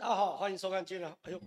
[0.00, 1.16] 大家好，欢迎收看今天的。
[1.22, 1.40] 哎呦，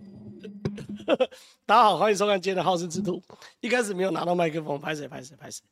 [1.64, 3.12] 大家好，欢迎收看今天的《好事之徒》。
[3.60, 5.64] 一开始没有拿到麦克风，拍谁拍谁拍谁。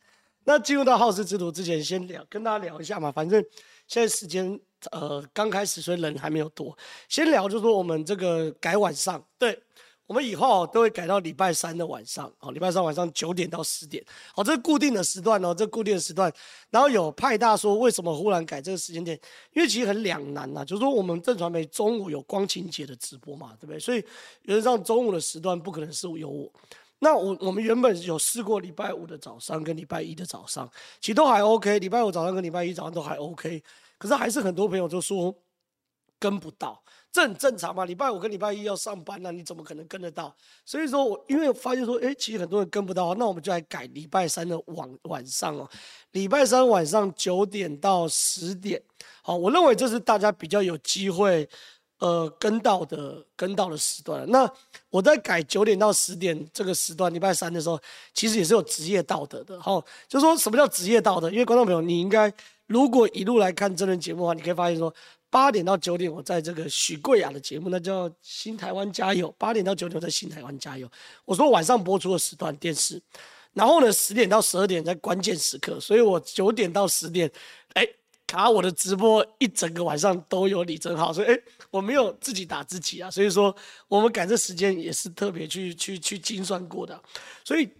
[0.44, 3.12] 那进入到《好事之徒》之前，先聊，跟大家聊一下嘛。
[3.12, 3.44] 反正
[3.86, 4.58] 现在时间
[4.92, 6.74] 呃刚开始，所以人还没有多。
[7.06, 9.62] 先聊就是说我们这个改晚上，对。
[10.10, 14.04] 我们以后都会改到礼拜三的晚上，好，礼拜三晚上九点到十点，
[14.34, 16.32] 好，这是固定的时段哦，这固定的时段。
[16.68, 19.16] 然后有派大说，为什么忽然改这个时间点？
[19.52, 23.78] 因为其实很两难呐，就是说我们正传媒中午有光晴节的直播嘛，对不对？
[23.78, 24.04] 所以
[24.42, 26.52] 原则上中午的时段不可能是有我。
[26.98, 30.68] 那我我们原本有试过礼拜五的早上跟礼拜一的早上，
[31.00, 33.62] 其实都还 OK，礼拜五早上跟礼拜一早上都还 OK，
[33.96, 35.32] 可是还是很多朋友就说
[36.18, 36.82] 跟不到。
[37.12, 40.32] 这很正常嘛，礼拜五跟礼拜一要上班那、你怎么可能跟得到？
[40.64, 45.68] 所以说我因为发现说，哎，其实很多人跟不到，那我们就来改礼拜三的晚晚上哦，
[46.12, 48.80] 礼拜三晚上九点到十点，
[49.22, 51.48] 好，我认为这是大家比较有机会，
[51.98, 54.24] 呃，跟到的跟到的时段。
[54.30, 54.48] 那
[54.88, 57.76] 我在改九点到十点这个时段，礼拜三的时候，
[58.14, 61.28] 其实也是有职业道德的，好，就说什么叫职业道德？
[61.28, 62.32] 因为观众朋友，你应该
[62.68, 64.94] 如果一路来看真人节目的话，你可以发现说。
[65.30, 69.28] 八点到九点，我在这个许贵雅的节目，那叫《新台湾加油》。
[69.38, 70.86] 八点到九点，我在《新台湾加油》。
[71.24, 73.00] 我说晚上播出的时段电视，
[73.52, 77.30] 然后呢，十点到十二点在关键时刻，所以我九点到十点，
[77.74, 77.86] 哎，
[78.26, 81.38] 卡我的直播一整个晚上都有李正浩，所以哎，
[81.70, 83.08] 我没有自己打自己啊。
[83.08, 83.54] 所以说，
[83.86, 87.00] 我们赶这时间也是特别去去去精算过的。
[87.44, 87.70] 所以，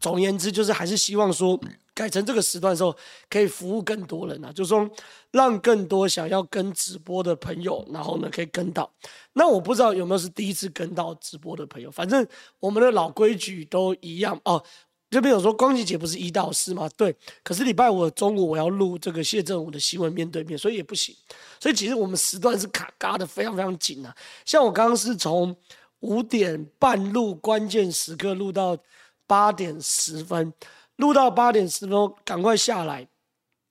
[0.00, 1.60] 总而言之，就是还是希望说。
[1.94, 2.96] 改成这个时段的时候，
[3.28, 4.88] 可以服务更多人啊，就是说
[5.30, 8.90] 让更多想要跟直播的朋友，然后呢可以跟到。
[9.32, 12.26] 那我不知道有没有是第一次跟到直播的朋友，反正
[12.58, 14.62] 我们的老规矩都一样哦。
[15.10, 16.88] 这边有说光晴节不是一到四吗？
[16.96, 21.12] 对，可是礼拜五中午我要录这个谢振武的新闻面对面，所以也不行。
[21.58, 24.14] 所以其实我们时段是卡嘎的非常非常紧啊。
[24.44, 25.56] 像我刚刚是从
[25.98, 28.78] 五点半录关键时刻录到
[29.26, 30.52] 八点十分。
[31.00, 33.08] 录到八点十分，赶快下来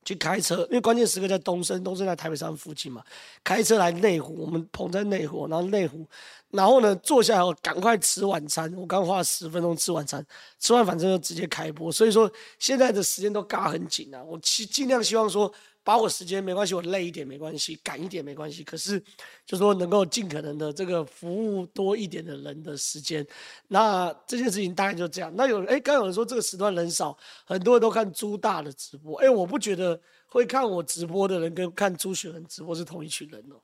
[0.03, 3.01] 去开车，因为关键时刻在东升，东升在台北山附近嘛。
[3.43, 6.05] 开车来内湖，我们捧在内湖，然后内湖，
[6.49, 8.73] 然后呢坐下来后赶快吃晚餐。
[8.75, 10.25] 我刚花了十分钟吃晚餐，
[10.59, 11.91] 吃完反正就直接开播。
[11.91, 15.53] 所以说现在的时间都嘎很紧啊，我尽尽量希望说。
[15.89, 18.63] 把我时间没关系，我累一点没关系，赶一点没关系。
[18.63, 19.03] 可是，
[19.43, 23.25] 就说能够尽可能的这个服务多一点的人的时间，
[23.69, 25.33] 那这件事情大概就这样。
[25.35, 29.17] 那有人哎，刚有人说这个时段人少，很多人都看朱大的直播。
[29.17, 33.59] 哎，我不觉得会看我直播的人跟看朱雪恒直播是同一群人哦。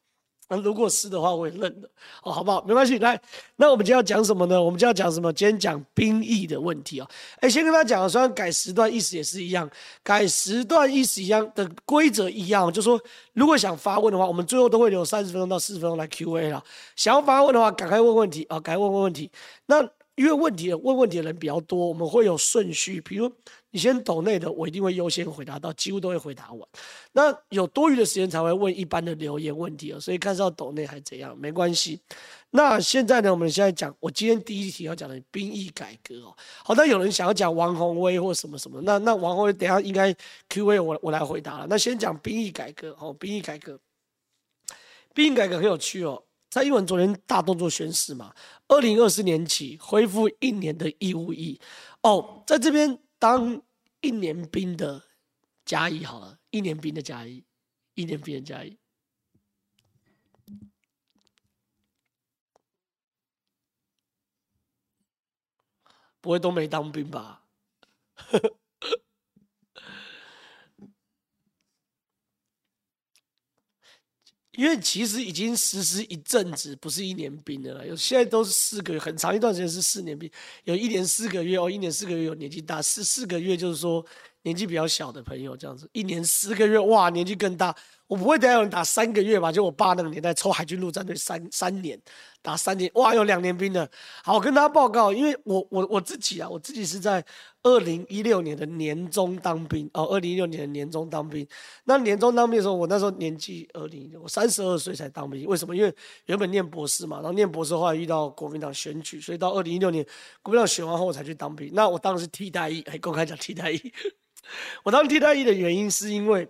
[0.47, 1.89] 那如果是的话，我也认了
[2.23, 2.63] 哦，好不好？
[2.65, 3.19] 没关系，来，
[3.55, 4.61] 那我们就要讲什么呢？
[4.61, 5.33] 我们就要讲什么？
[5.33, 7.07] 今天讲兵役的问题啊。
[7.39, 9.69] 哎，先跟大家讲，虽然改时段意思也是一样，
[10.03, 12.99] 改时段意思一样的规则一样，就说
[13.33, 16.63] 如果想发问的话，我们最后都会留三十分钟到四十分钟来 Q&A 了。
[16.95, 19.31] 想要发问的话，赶快问问题啊，赶快问问题。
[19.65, 23.31] 那因为问题问问题的人比较多，我们会有顺序，比如。
[23.71, 26.69] 你先抖内的，我一定会优先回答到，几乎都会回答完。
[27.11, 31.99] 那有多余的时间才会问一般的留言问题哦，所以看是要抖内还怎样，没关系。
[32.51, 36.33] 那现在呢，我们现在讲，我今天第一题要讲的兵役改革哦。
[36.63, 40.15] 好，那有人想要讲王宏威或什么什么，那那王宏威等下应该
[40.47, 41.67] Q&A 我我来回答了。
[41.69, 43.77] 那先讲兵役改革哦，兵役改革，
[45.13, 46.23] 兵役改革很有趣哦。
[46.49, 48.33] 蔡英文昨天大动作宣示嘛，
[48.67, 51.59] 二零二四年起恢复一年的义务役
[52.01, 52.99] 哦，在这边。
[53.17, 53.63] 当
[54.01, 55.01] 一年兵的
[55.63, 57.43] 加一好了，一年兵的加一，
[57.95, 58.77] 一年兵的加一，
[66.21, 67.47] 不会都没当兵吧？
[74.57, 77.85] 因为其实已经实施一阵子，不是一年兵的了。
[77.85, 80.29] 有现在都是四个月，很长一段时间是四年兵，
[80.63, 84.05] 有一年四个月哦，一年四个月有年纪大，四四个月就是说
[84.43, 87.75] 年纪比较小的朋友这样子，一年四个月哇，年纪更大。
[88.07, 89.51] 我不会等下有人打三个月吧？
[89.51, 91.99] 就我爸那个年代抽海军陆战队三三年，
[92.41, 93.89] 打三年，哇，有两年兵的。
[94.23, 97.25] 好，我跟大家报告，因为我我我自己啊，我自己是在
[97.63, 101.47] 二零一六年的年中当兵哦，二零一六年的年中当兵。
[101.85, 105.43] 那年中当兵的时候，我那时候年纪二零，我三十二岁才当兵。
[105.47, 105.75] 为什么？
[105.75, 105.91] 因为
[106.27, 110.05] 原本念博士嘛，然后念博士后来遇到国民党选举，所以到二零一六年
[110.43, 111.71] 国民党选完后我才去当兵。
[111.73, 113.81] 那我当时替代役，哎，公开讲替代役。
[114.83, 116.47] 我当替代役的原因是因为。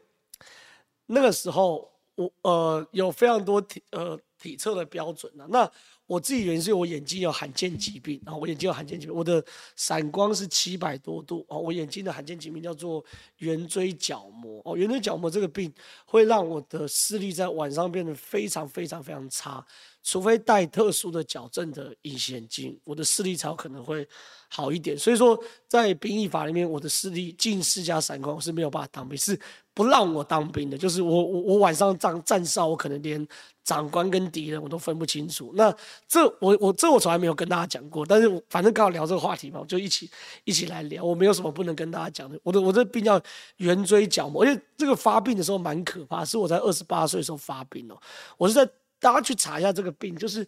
[1.07, 5.45] 那个时候，我呃有非常多体呃体测的标准啊。
[5.49, 5.69] 那
[6.07, 9.43] 我自己原因是我眼睛有罕见疾病，然后我眼睛有罕见疾病，我的
[9.75, 11.57] 散光是七百多度哦。
[11.57, 13.03] 我眼睛的罕见疾病叫做
[13.37, 15.73] 圆锥角膜哦，圆锥角膜这个病
[16.05, 19.65] 会让我的视力在晚上变得非常非常非常差，
[20.05, 24.07] 除非戴特殊的矫正的隐形眼镜，我的视力才可能会
[24.47, 24.95] 好一点。
[24.95, 25.37] 所以说，
[25.67, 29.37] 在兵役法里面，我的视力近视加散光是没有办法当兵，是
[29.73, 30.77] 不让我当兵的。
[30.77, 33.27] 就是我我我晚上站站哨，我可能连
[33.63, 35.51] 长官跟敌人我都分不清楚。
[35.55, 35.75] 那
[36.07, 40.07] 这我我这我从来没有跟大家讲过，但是我反正刚好聊这个话题嘛，我就一起
[40.43, 41.03] 一起来聊。
[41.03, 42.39] 我没有什么不能跟大家讲的。
[42.43, 43.19] 我的我这病叫
[43.57, 47.97] 圆锥角膜，而且这个发病的时候蛮可怕，是我在二十八岁的时候发病哦。
[48.37, 48.69] 我是在
[49.05, 50.43] 大家去查一下这个病，就是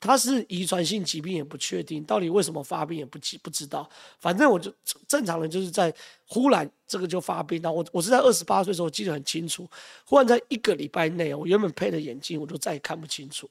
[0.00, 3.88] 它是遗传性疾病也不确定，到底为什么发病也不记不知道。
[4.18, 4.74] 反正我就
[5.06, 5.94] 正常人就是在
[6.26, 9.64] 忽然这个就发病，那我我是在二十八岁的时候记得很清楚，
[10.04, 13.48] 忽然在一个礼拜内，我原本配的眼镜我就再也看不清楚。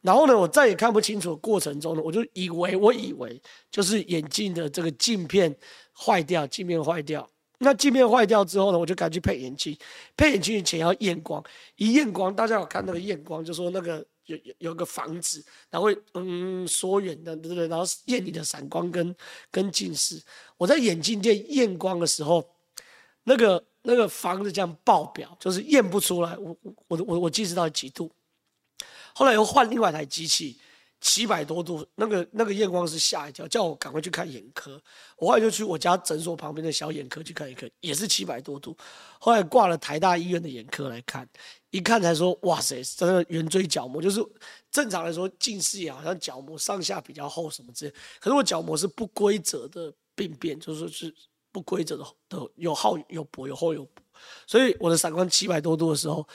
[0.00, 3.38] 然后呢，我再也看不清楚的过程中呢，我就以为我以为
[3.70, 5.54] 就是眼镜的这个镜片
[5.92, 7.28] 坏掉，镜片坏掉。
[7.62, 9.76] 那镜片坏掉之后呢，我就赶紧配眼镜。
[10.16, 11.44] 配眼镜前要验光，
[11.76, 17.68] 一验光，大家有看那个验光，就说那个有有有个房子，然后会嗯缩远的，对不对？
[17.68, 19.14] 然后验你的散光跟
[19.50, 20.18] 跟近视。
[20.56, 22.42] 我在眼镜店验光的时候，
[23.24, 26.56] 那个那个房子这样爆表，就是验不出来，我
[26.88, 28.10] 我我我近视到几度。
[29.12, 30.58] 后来又换另外一台机器，
[31.00, 34.80] 七百多度，那个那个验光师吓一跳，叫我赶快去看眼科。
[35.16, 38.76] 我后来就去我家诊所旁边的小眼科去看眼科，也是七百多度。
[39.18, 41.26] 后来挂了台大医院的眼科来看，
[41.70, 44.20] 一看才说，哇塞，真的圆锥角膜，就是
[44.70, 51.14] 正常来说近视眼好像角膜上下比较厚什么之类，可是我角膜是不规则的病变，就是说是
[51.50, 54.02] 不规则的的有厚有薄，有厚有薄，
[54.46, 56.26] 所以我的散光七百多度的时候。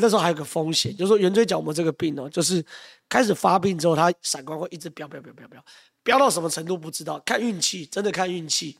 [0.00, 2.64] 那时候还有个风险，就是说圆锥角膜这个病呢，就是
[3.08, 5.64] 开始发病之后，它散光会一直飙飙飙飙飙，
[6.02, 8.76] 飙到什么程度不知道，看运气，真的看运气。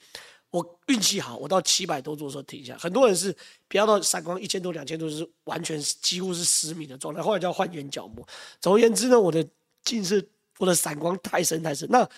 [0.51, 2.75] 我运气好，我到七百多度的时候停下。
[2.79, 3.37] 很多人是
[3.69, 8.27] 飙到散光一千多、两千多，是完全几乎是失明的状态，后来就要换眼角膜。
[8.59, 9.47] 总而言之呢，我的
[9.85, 10.27] 近视，
[10.57, 11.87] 我的散光太深太深。
[11.91, 12.09] 那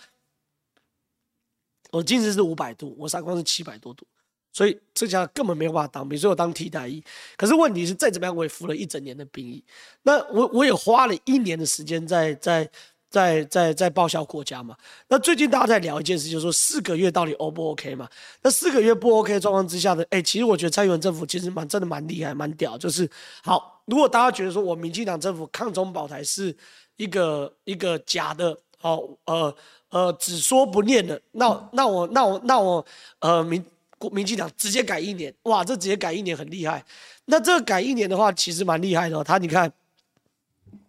[1.90, 4.06] 我近视是五百度，我散光是七百多度。
[4.52, 7.02] 所以这家根本没有办法当兵，所以我当替代役。
[7.37, 9.62] 可是问题是，再怎么样我也服了一整年的兵役。
[10.02, 12.69] 那我我也花了一年的时间在在
[13.08, 14.76] 在在在报效国家嘛。
[15.08, 18.08] 那最近大家在聊一件事，就是说四个月到底 O 不 OK 嘛？
[18.43, 20.02] 那四个月不 OK 状况之下呢？
[20.11, 22.76] 哎，其实我觉得蔡英文政府其实蛮真的蛮厉害蛮屌。
[22.76, 23.08] 就是
[23.44, 26.55] 好，如果大家觉得说我民进党政府抗中保台是
[26.97, 29.55] 一个一个假的，哦呃
[29.91, 32.85] 呃只说不念的，那那我那我那我
[33.20, 33.64] 呃民。
[34.08, 36.82] 民进党直接改一年，哇，这直接改一年很厉害。
[37.26, 39.23] 那这个改一年的话，其实蛮厉害的。
[39.23, 39.70] 他你看，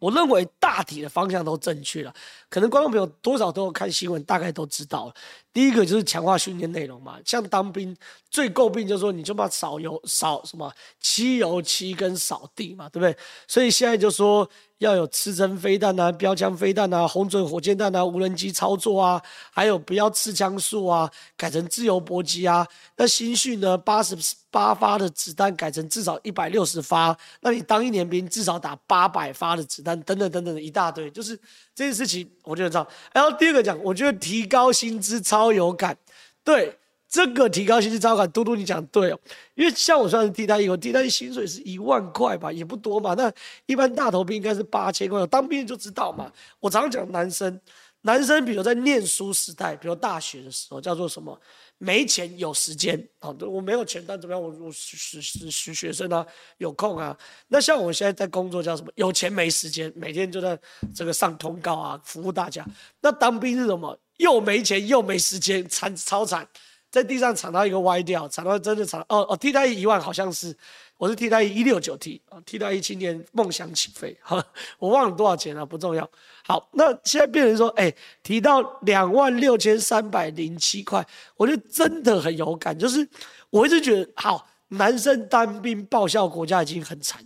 [0.02, 2.12] 我认为大体的方向都正确了。
[2.50, 5.14] 可能观众朋友多少都有看新闻，大概都知道了。
[5.54, 7.96] 第一个就是强化训练内容嘛，像当兵
[8.30, 13.16] 最诟病就是说，你就把扫油、扫什么漆油漆跟扫地嘛，对不对？
[13.48, 14.50] 所以现在就说。
[14.82, 19.22] 要有刺针飞弹啊，标枪飞弹啊，红准火箭弹啊，无人机操作啊，
[19.52, 21.08] 还有不要刺枪术啊，
[21.38, 22.68] 改成自由搏击啊。
[22.98, 24.18] 那新训呢，八十
[24.50, 27.16] 八发的子弹改成至少一百六十发。
[27.42, 31.36] 那你当一年兵至少打八百发的子弹，等等等等的一大堆，就是
[31.74, 32.88] 这件事情，我觉得这样。
[33.14, 35.98] 然后第二个讲，我觉得提高薪资超有感，
[36.44, 36.78] 对。
[37.14, 39.20] 这个提高薪资超有感，嘟嘟你讲对哦，
[39.56, 43.14] 因为像我算是替代役，我替代薪水是一万块吧，也不多嘛。
[43.16, 43.30] 那
[43.66, 46.32] 一般大头兵应该是八千块，当兵就知道嘛。
[46.62, 47.60] 我常常讲男生，
[48.04, 51.38] 男生比如在念书时代，比如大学的时候叫做什么？
[51.84, 54.40] 没钱有时间啊，我没有钱，但怎么样？
[54.40, 56.24] 我我是是是学生啊，
[56.60, 57.18] 有空啊。
[57.48, 58.92] 那像我现在在工作叫什么？
[58.94, 60.56] 有钱没时间，每天就在
[60.94, 62.64] 这个上通告啊，服务大家。
[63.02, 64.00] 那当兵是什么？
[64.18, 66.48] 又没钱又没时间，惨超惨。
[66.92, 70.56] 在地上惨到一个歪掉，惨到真的惨哦哦，替代一万好像是，
[71.02, 74.46] 我是替代一六九 T 啊，替代一青年梦想起飞，哈，
[74.78, 76.08] 我忘了多少钱了，不重要。
[76.44, 77.92] 好，那现在变成说，哎、
[78.22, 81.04] 提到两万六千三百零七块，
[81.38, 83.10] 我就真的很有感，就是
[83.50, 87.20] 我一直觉得，好，男生当兵报效国家已经很惨，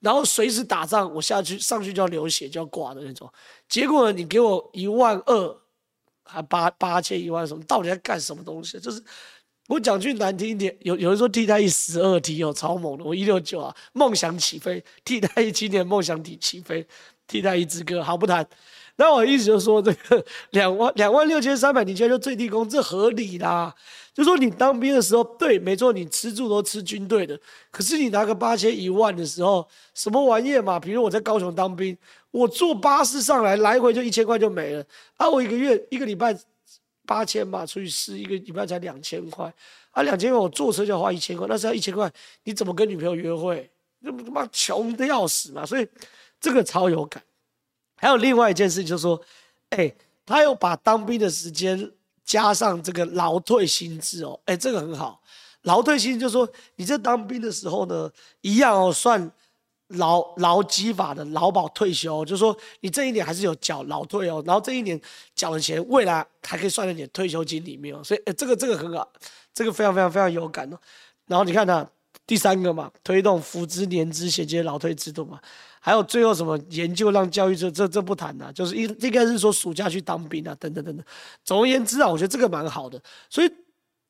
[0.00, 3.32] 然后随时打仗，我下去上去就要流血就要挂的那种，
[3.66, 5.58] 结果，你给我一万二。
[6.28, 7.62] 还八八千一万什么？
[7.66, 8.80] 到底在干什么东西？
[8.80, 9.00] 就是
[9.68, 16.86] 我讲句难听一点，有有人说替代役十二 T 有超猛的，我一六九啊，梦想起飞，替代役青年梦想体起飞，
[17.26, 18.46] 替代役之歌，好不谈。
[18.98, 23.74] 那我意思就是说，这个两万 两万六千三百，你觉得就最低工资合理啦？
[24.14, 27.38] 就说你当兵的时候，对，没错，你吃住都吃军队的，
[27.70, 30.80] 可是你拿个八千一万的时候，什么玩意嘛？
[30.80, 31.96] 比如我在高雄当兵。
[32.30, 34.84] 我坐巴士上来，来回就一千块就没了。
[35.16, 36.36] 啊，我一个月一个礼拜
[37.06, 39.52] 八千吧，除以四，一个礼拜才两千块。
[39.92, 42.12] 啊，两千块我坐车就要花一千块，那是要一千块，
[42.44, 43.70] 你怎么跟女朋友约会？
[44.00, 45.64] 那他妈穷的要死嘛！
[45.64, 45.88] 所以
[46.38, 47.22] 这个超有感。
[47.96, 49.18] 还有另外一件事，就是说，
[49.70, 49.90] 哎，
[50.26, 51.90] 他又把当兵的时间
[52.24, 55.22] 加上这个劳退薪资哦，哎，这个很好。
[55.62, 58.10] 劳退薪就是说，你在当兵的时候呢，
[58.42, 59.32] 一样哦，算。
[59.88, 65.00] 劳劳基法的劳保退休，就是说你这一年还是有缴劳退哦，然后这一年
[65.34, 69.08] 缴的钱，未来还可以算在你的退休金里面哦，所以这个这个很好，
[69.54, 70.78] 这个非常非常非常有感哦。
[71.26, 71.86] 然后你看它
[72.26, 75.40] 第三个嘛，推动福资年资衔接劳退制度嘛，
[75.78, 81.06] 还有最后什么研究让教育这这这不谈呐，就是应应该是说暑假去当兵啊，等等等等。
[81.44, 83.00] 总而言之啊，我觉得这个蛮好的。
[83.30, 83.50] 所以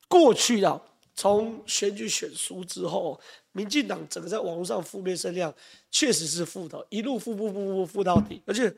[0.08, 0.80] 过去啊，
[1.16, 3.20] 从选举选输之后。
[3.52, 5.50] 民进党整个在网络上负面声量
[5.90, 8.70] 确实是负的，一路负负负负负到底，而且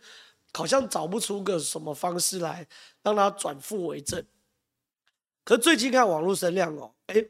[0.52, 2.64] 好像找不出个什么方式来
[3.02, 4.24] 让它转负为正。
[5.42, 7.26] 可最近看网络声量哦，哎，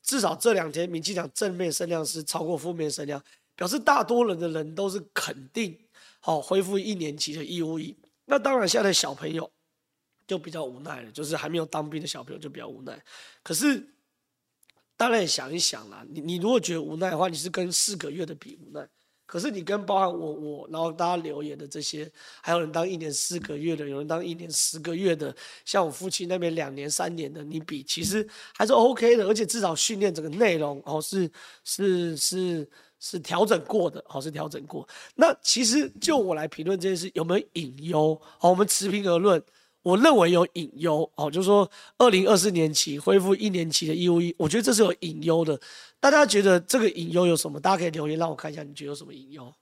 [0.00, 3.20] 至少这两天民进党正面声量是超过负面声量，
[3.56, 5.76] 表示大多人的人都是肯定
[6.20, 7.98] 好恢复一年级的义务役。
[8.26, 9.50] 那当然，现在的小朋友
[10.24, 13.04] 就比较无奈了，就是还没有当兵的小朋友就比较无奈。
[13.42, 13.88] 可是。
[15.02, 18.88] 当然也想一想啦，你你如果觉得无奈的话，你是跟四个月的比无奈。
[19.26, 22.08] 可是你跟包含我我，然后大家留言的这些，
[22.40, 31.28] 还有人当一年四个月的，有人当一年十个月的，像我夫妻那边两年三年的，你比其实还是 OK 的，而且至少训练整个内容哦是
[31.64, 34.88] 是是是调整过的，哦是调整过。
[35.16, 38.16] 那其实就我来评论这件事有没有隐忧？
[38.38, 39.42] 好，我们持平而论。
[39.82, 45.58] 我认为有隐忧哦，就是说，二零二四年起恢复一年期的义务役，我觉得这是有隐忧的。
[45.98, 47.58] 大家觉得这个隐忧有什么？
[47.60, 49.52] 大家可以留言让我看一下，你觉得有什么隐忧？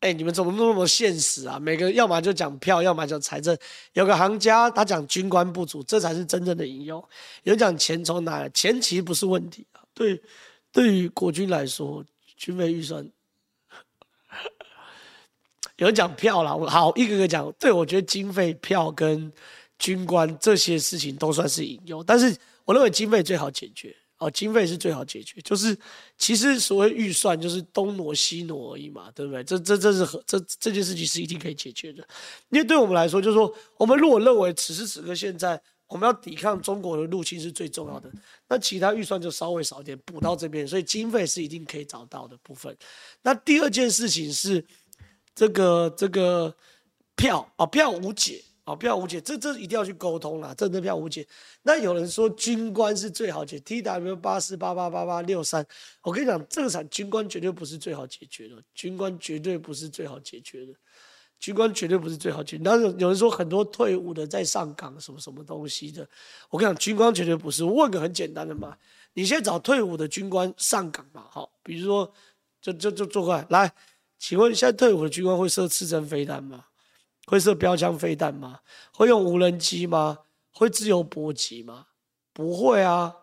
[0.00, 1.58] 哎、你们怎么那么现实啊？
[1.58, 3.56] 每个要么就讲票，要么讲财政。
[3.94, 7.02] 有个行家他讲军官不足，这才是真正的隐忧。
[7.42, 8.48] 有讲钱从哪来？
[8.50, 9.80] 钱其实不是问题啊。
[9.94, 10.22] 对，
[10.70, 12.04] 对于国军来说，
[12.36, 13.10] 军费预算。
[15.76, 17.50] 有人讲票啦，我好一个个讲。
[17.58, 19.32] 对，我觉得经费、票跟
[19.78, 23.96] 军官这些事情都算是隐忧，但是我认为经费最好解决。
[24.18, 25.76] 哦，经费是最好解决，就是
[26.16, 29.44] 其实所谓预算就是东挪西挪而已嘛，对不对？
[29.44, 32.06] 这这这是和这这件事情是一定可以解决的，
[32.48, 38.10] 因为对我们来说，就是说我们如果认为此时此刻现在我们要抵抗中国的入侵是最重要的，
[38.48, 42.74] 那其他预算就稍微少一点补到这边，所以经费是一定可以找到的部分。
[43.22, 44.64] 那第二件事情是
[45.34, 46.56] 这个这个
[47.14, 48.42] 票啊，票无解。
[48.68, 50.52] 好，票无解，这这一定要去沟通啦。
[50.58, 51.24] 这这票无解。
[51.62, 55.64] 那有人说军官是最好解，T W 八四八八八八六三。
[56.02, 60.72] 我跟你讲，这个产军官绝对不是最好解决的，军官绝对不是最好解决的，
[61.38, 62.64] 军官绝对不是最好解决。
[62.64, 66.04] 然后有人说很多退伍的在上岗什么什么东西的，
[66.50, 67.62] 我跟你讲，军官绝对不是。
[67.62, 68.76] 问个很简单的嘛，
[69.14, 71.24] 你现在找退伍的军官上岗嘛？
[71.30, 72.12] 好，比如说，
[72.60, 73.72] 就就就坐过来，来，
[74.18, 76.64] 请问现在退伍的军官会射刺针飞弹吗？
[77.26, 78.60] 会射标枪飞弹吗？
[78.92, 80.20] 会用无人机吗？
[80.52, 81.86] 会自由搏击吗？
[82.32, 83.14] 不会啊，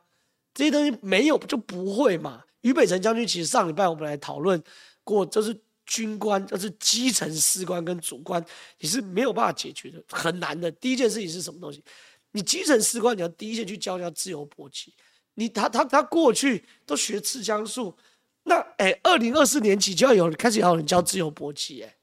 [0.53, 2.43] 这些东西没有就不会嘛。
[2.61, 4.61] 于北辰将军其实上礼拜我们来讨论
[5.03, 8.43] 过，就是军官，就是基层士官跟主官，
[8.79, 10.71] 你是没有办法解决的，很难的。
[10.71, 11.83] 第一件事情是什么东西？
[12.31, 14.93] 你基层士官你要第一线去教人家自由搏击，
[15.35, 17.95] 你他他他过去都学刺枪术，
[18.43, 21.95] 那哎，二零二四年起就要有开始要有人教自由搏击，哎，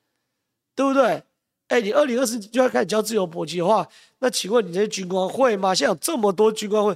[0.75, 1.23] 对不对？
[1.71, 3.87] 哎、你二零二四就要开始教自由搏击的话，
[4.19, 5.73] 那请问你这些军官会吗？
[5.73, 6.93] 现在有这么多军官会，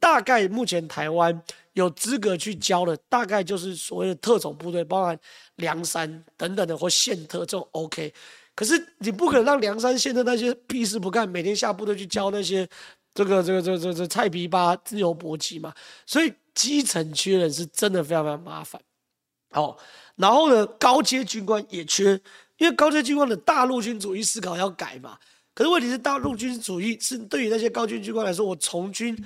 [0.00, 1.40] 大概目前台湾
[1.74, 5.16] 有资格去教的，大概就是所谓的特种部队，包含
[5.54, 8.12] 梁山等等的或县特这种 OK。
[8.56, 12.68] 可是你不可能让梁山县的那些屁事不干，每天下部队去教那些
[13.14, 15.72] 这个这个这个这个、这、菜皮巴自由搏击嘛。
[16.04, 18.80] 所以基层缺人是真的非常非常麻烦。
[19.52, 19.78] 好，
[20.16, 22.20] 然后呢，高阶军官也缺。
[22.58, 25.18] 因为高阶军官的大陆军主义思考要改嘛，
[25.52, 29.16] 可是问题是大陆军主义是对于那些高阶军官来说，我从军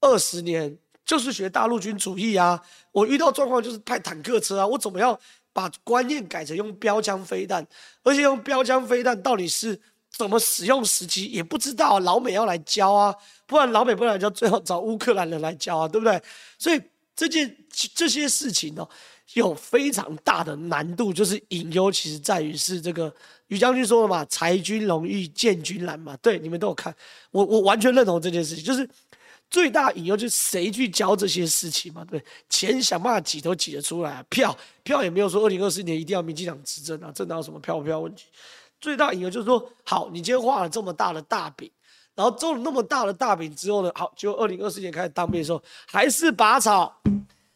[0.00, 2.62] 二十年就是学大陆军主义啊，
[2.92, 5.18] 我遇到状况就是派坦克车啊，我怎么样
[5.52, 7.66] 把观念改成用标枪飞弹，
[8.02, 9.78] 而且用标枪飞弹到底是
[10.10, 13.14] 怎么使用时机也不知道，老美要来教啊，
[13.46, 16.22] 不然老美不来教，最好找乌克兰人来教啊，对不对？
[16.58, 16.80] 所以
[17.14, 17.56] 这件
[17.94, 18.88] 这些事情呢、哦。
[19.34, 23.12] 有非常大的难度，就是隐忧，其实在于是这个
[23.48, 26.16] 于将军说了嘛，“裁军容易建军难”嘛。
[26.22, 26.94] 对，你们都有看，
[27.30, 28.88] 我我完全认同这件事情，就是
[29.50, 32.04] 最大隐忧就是谁去交这些事情嘛？
[32.06, 38.24] 对，钱想办法挤都挤得出来，票票也没有说二零二四年一定要民进党执政啊，这哪有什么票不票问题？
[38.80, 41.70] 最大隐忧就是说，好，你今天画了这么大的大饼，
[42.14, 47.02] 然后做了那么大的大饼之后呢，好，就二零二四年开始当兵的时候，还是拔草，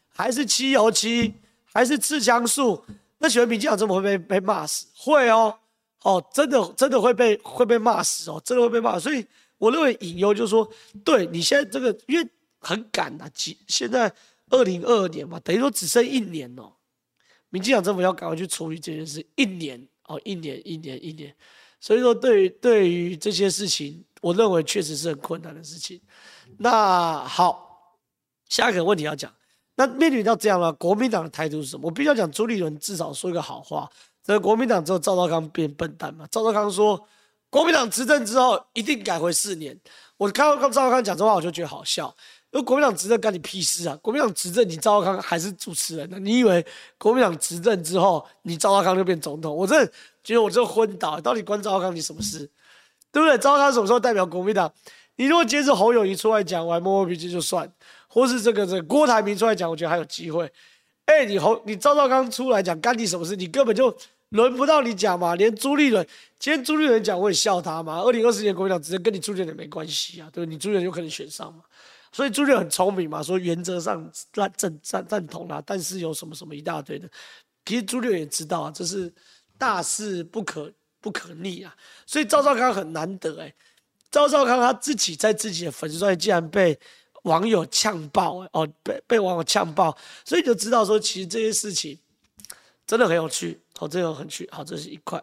[0.09, 1.33] 还是漆油漆。
[1.73, 2.83] 还是刺枪术，
[3.17, 4.85] 那请问民进党怎么会被被骂死？
[4.95, 5.57] 会哦，
[6.03, 8.99] 哦，真的真的会被会被骂死哦，真的会被骂。
[8.99, 9.25] 所以
[9.57, 10.69] 我认为隐忧就是说，
[11.03, 14.13] 对你现在这个，因为很赶啊，几现在
[14.49, 16.71] 二零二二年嘛，等于说只剩一年哦。
[17.49, 21.35] 民进党政府要赶快去处理这件事，一年哦，一年一年一年。
[21.79, 25.99] 所以说对，对于对于这些事情，我认为确实是很困难的事情。
[26.57, 27.97] 那好，
[28.47, 29.33] 下一个问题要讲。
[29.75, 31.87] 那面临到这样了，国民党的态度是什么？
[31.87, 33.89] 我必须要讲，朱立伦至少说一个好话。
[34.23, 36.25] 这个国民党之后，赵少康变笨蛋嘛？
[36.31, 36.99] 赵少康说，
[37.49, 39.77] 国民党执政之后一定改回四年。
[40.17, 42.15] 我看到赵少康讲这话，我就觉得好笑。
[42.51, 43.97] 因为国民党执政干你屁事啊？
[43.99, 46.19] 国民党执政，你赵少康还是主持人呢？
[46.19, 46.63] 你以为
[46.99, 49.53] 国民党执政之后，你赵少康就变总统？
[49.53, 49.91] 我真的
[50.23, 52.49] 觉得我这昏倒，到底关赵少康你什么事？
[53.11, 53.35] 对不对？
[53.39, 54.71] 赵少康什么时候代表国民党？
[55.15, 57.71] 你如果接着侯友宜出来讲，我还摸摸鼻子就算。
[58.13, 60.47] 或是这个这个郭台铭出来讲，我觉得还有机会。
[61.05, 63.35] 哎、你侯你赵少康出来讲，干你什么事？
[63.35, 63.93] 你根本就
[64.29, 65.33] 轮不到你讲嘛。
[65.33, 66.05] 连朱立伦，
[66.37, 68.01] 今天朱立伦讲，我也笑他嘛。
[68.01, 71.63] 二零二四年国民党直接跟你朱立伦没关系啊，对，你朱立伦有可能选上嘛。
[72.11, 77.09] 所以朱立伦很聪明嘛，说原则上赞赞赞赞同啦，但是有什么什么一大堆的。
[77.65, 79.11] 其实朱立伦也知道啊，这是
[79.57, 81.75] 大势不可不可逆啊。
[82.05, 83.55] 所以赵少康很难得哎、欸，
[84.11, 86.79] 赵少康他自己在自己的粉丝专页竟然被。
[87.23, 91.97] 网友呛爆哦，被被网友呛爆，所以就知道说，其实这些事情
[92.85, 94.47] 真的很有趣，哦，真的很趣。
[94.51, 95.21] 好，这是一块。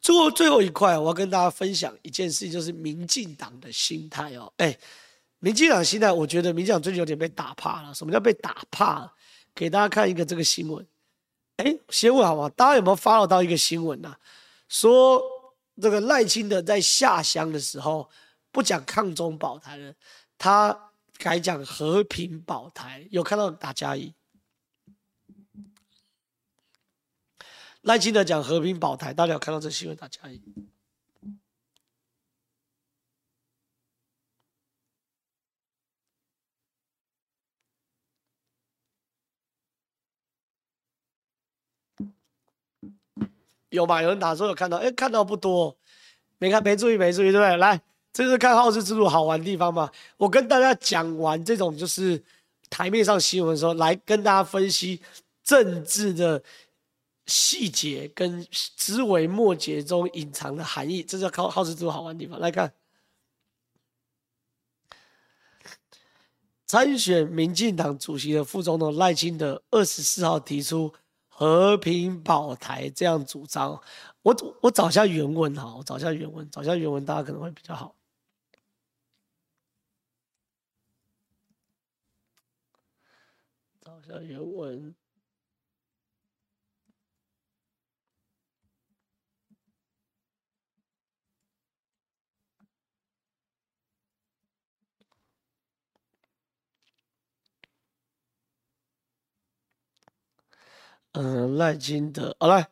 [0.00, 4.52] 最后最后一块，我要跟大家分享一件事情，就是民进党的心态哦。
[4.58, 4.76] 哎，
[5.40, 7.92] 民进党心态，我觉得民进党最近有点被打怕了。
[7.92, 9.12] 什么叫被打怕了？
[9.54, 10.86] 给大家看一个这个新闻。
[11.56, 12.48] 哎，先问好吗？
[12.50, 14.18] 大家有没有 follow 到一个新闻呢、啊？
[14.68, 15.22] 说
[15.80, 18.08] 这个赖清德在下乡的时候
[18.52, 19.92] 不讲抗中保台了。
[20.38, 24.14] 他改讲和平保台，有看到打加一？
[27.82, 30.42] 赖清德讲和平保台，大家有看到这新闻打加一？
[43.70, 44.00] 有吧？
[44.00, 45.78] 有人打说有看到，哎，看到不多，
[46.38, 47.56] 没看，没注意，没注意，对不对？
[47.56, 47.82] 来。
[48.16, 49.92] 这是看好事之徒好玩的地方吗？
[50.16, 52.24] 我跟大家讲完这种就是
[52.70, 55.02] 台面上新闻的时候，来跟大家分析
[55.44, 56.42] 政治的
[57.26, 61.02] 细节跟枝微末节中隐藏的含义。
[61.02, 62.40] 这是靠好事之徒好玩的地方。
[62.40, 62.72] 来看，
[66.66, 70.90] 参选民进党主席的副总统赖清德二十四号提出
[71.28, 73.78] 和平保台这样主张。
[74.22, 77.94] 我我找一下原文哈，我找一下原文，找一下原文，大家可能会比较好。
[83.84, 84.94] 找下原文。
[101.12, 102.68] 嗯，赖清德，好来，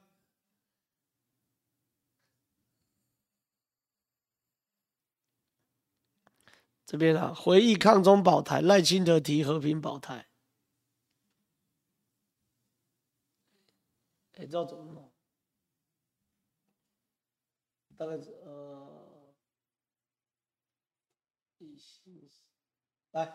[6.84, 10.26] 这边啊，回忆抗中保台，赖清德提和平保台。
[14.36, 15.10] 哎，知道怎么弄？
[17.96, 19.32] 大概是呃，
[23.12, 23.32] 来，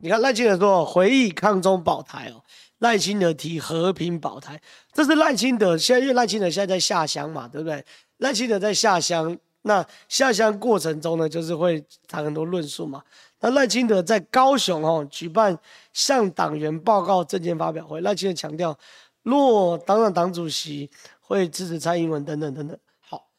[0.00, 2.44] 你看赖清德说回忆抗中保台哦，
[2.80, 4.60] 赖清德提和平保台，
[4.92, 7.82] 这是赖清德现在因为赖清德现在在下乡嘛，对不对？
[8.18, 13.02] 赖清德在下乡，那下乡过程中呢，就是会谈很多论述嘛。
[13.38, 15.58] 那赖清德在高雄哦举办
[15.94, 18.78] 向党员报告政见发表会，赖清德强调。
[19.22, 22.78] 若当上党主席，会支持蔡英文等等等等。
[23.00, 23.30] 好，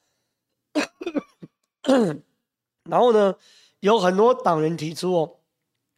[2.90, 3.36] 然后呢，
[3.80, 5.38] 有很多党员提出哦，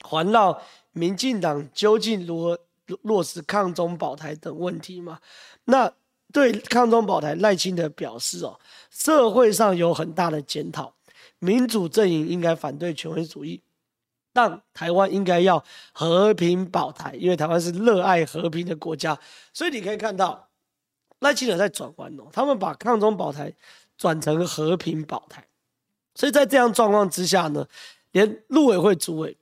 [0.03, 2.59] 环绕民进党究竟如何
[3.01, 5.19] 落实抗中保台等问题嘛。
[5.65, 5.93] 那
[6.31, 10.95] 对抗中保台，赖清德表示哦，社会上有很大的检讨，
[11.39, 13.61] 民主阵营应该反对权威主义，
[14.33, 19.17] 但台湾应该要和平保台，因为台湾是热爱和平的国家。
[19.53, 20.49] 所以你可以看到
[21.19, 23.53] 赖清德在转弯哦，他们把抗中保台
[23.95, 25.47] 转成和平保台。
[26.15, 27.65] 所以在这样状况之下呢，
[28.11, 29.37] 连陆委会主委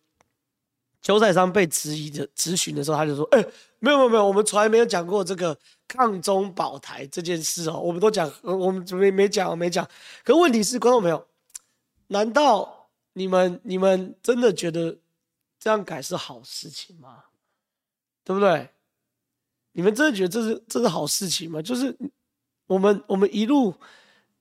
[1.01, 3.43] 邱太三被质疑的质询的时候，他就说：“哎、
[3.79, 9.87] 没有没有没有，我们从来没有讲过这个抗中保台这件事哦，我们都讲，我们没没讲没讲。
[10.23, 11.25] 可问题是，观众朋友，
[12.07, 12.80] 难道
[13.13, 14.97] 你们你们真的觉得
[15.59, 17.23] 这样改是好事情吗？
[18.23, 18.69] 对不对？
[19.73, 21.61] 你们真的觉得这是这是好事情吗？
[21.61, 21.95] 就是
[22.67, 23.73] 我们我们一路。”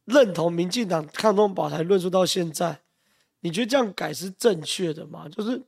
[0.07, 2.81] 认同民进党抗中保台论述到现在，
[3.41, 5.29] 你觉得这样改是正确的吗？
[5.29, 5.63] 就是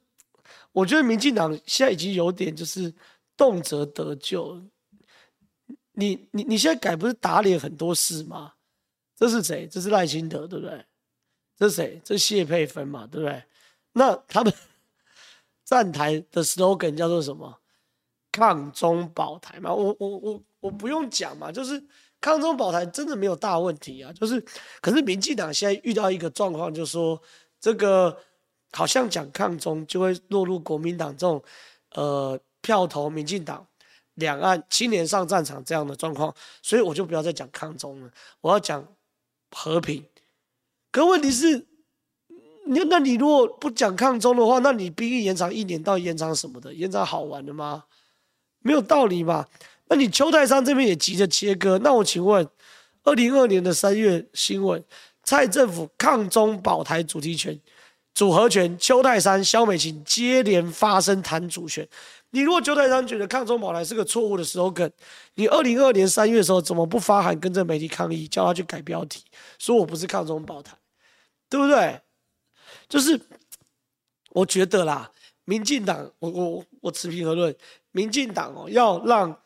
[0.72, 2.92] 我觉得民进党现在已经有点就是
[3.36, 4.60] 动辄得咎。
[5.92, 8.54] 你你你现在改不是打脸很多事吗？
[9.14, 9.68] 这是谁？
[9.68, 10.84] 这是赖清德，对不对？
[11.62, 12.00] 这谁？
[12.04, 13.42] 这谢佩芬嘛，对不对？
[13.92, 14.52] 那他们
[15.64, 17.58] 站台的 slogan 叫做什么？
[18.32, 19.72] 抗中保台嘛。
[19.72, 21.82] 我我我我不用讲嘛，就是。
[22.24, 24.40] 抗中保台真的没有大问题啊，就是，
[24.80, 27.20] 可是民进党现在遇到一个状况，就是说
[27.58, 28.16] 这个
[28.70, 31.42] 好像讲抗中就会落入国民党这种，
[31.96, 33.66] 呃，票投民进党，
[34.14, 38.86] 两岸青年上战场这样的状况，所以我就不要再讲抗中了，我要讲
[39.50, 40.04] 和平。
[40.92, 41.66] 可问题是，
[42.66, 46.72] 你那你如果不讲抗中的话，那你兵役延长一年到底延长什么的？
[46.72, 47.84] 延长好玩的吗？
[48.60, 49.48] 没有道理吧？
[49.88, 52.46] 那你邱太山这边也急着切割，那我请问，
[53.04, 54.84] 二零二二年的三月新闻，
[55.24, 57.58] 蔡政府抗中保台主题权、
[58.14, 61.88] 组合拳，邱泰山、萧美琴接连发声谈主权。
[62.30, 64.90] 你如果邱泰山觉得抗中保台是个错误的 slogan，
[65.34, 69.22] 你二零二二年三月的时候怎么不发函跟着媒体抗议，叫他去改标题，
[69.58, 70.74] 说我不是抗中保台，
[71.52, 72.00] 对不对？
[72.88, 73.20] 就是
[74.30, 75.12] 我觉得啦，
[75.44, 77.54] 民进党，我我我持平而论，
[77.90, 79.38] 民进党哦要让。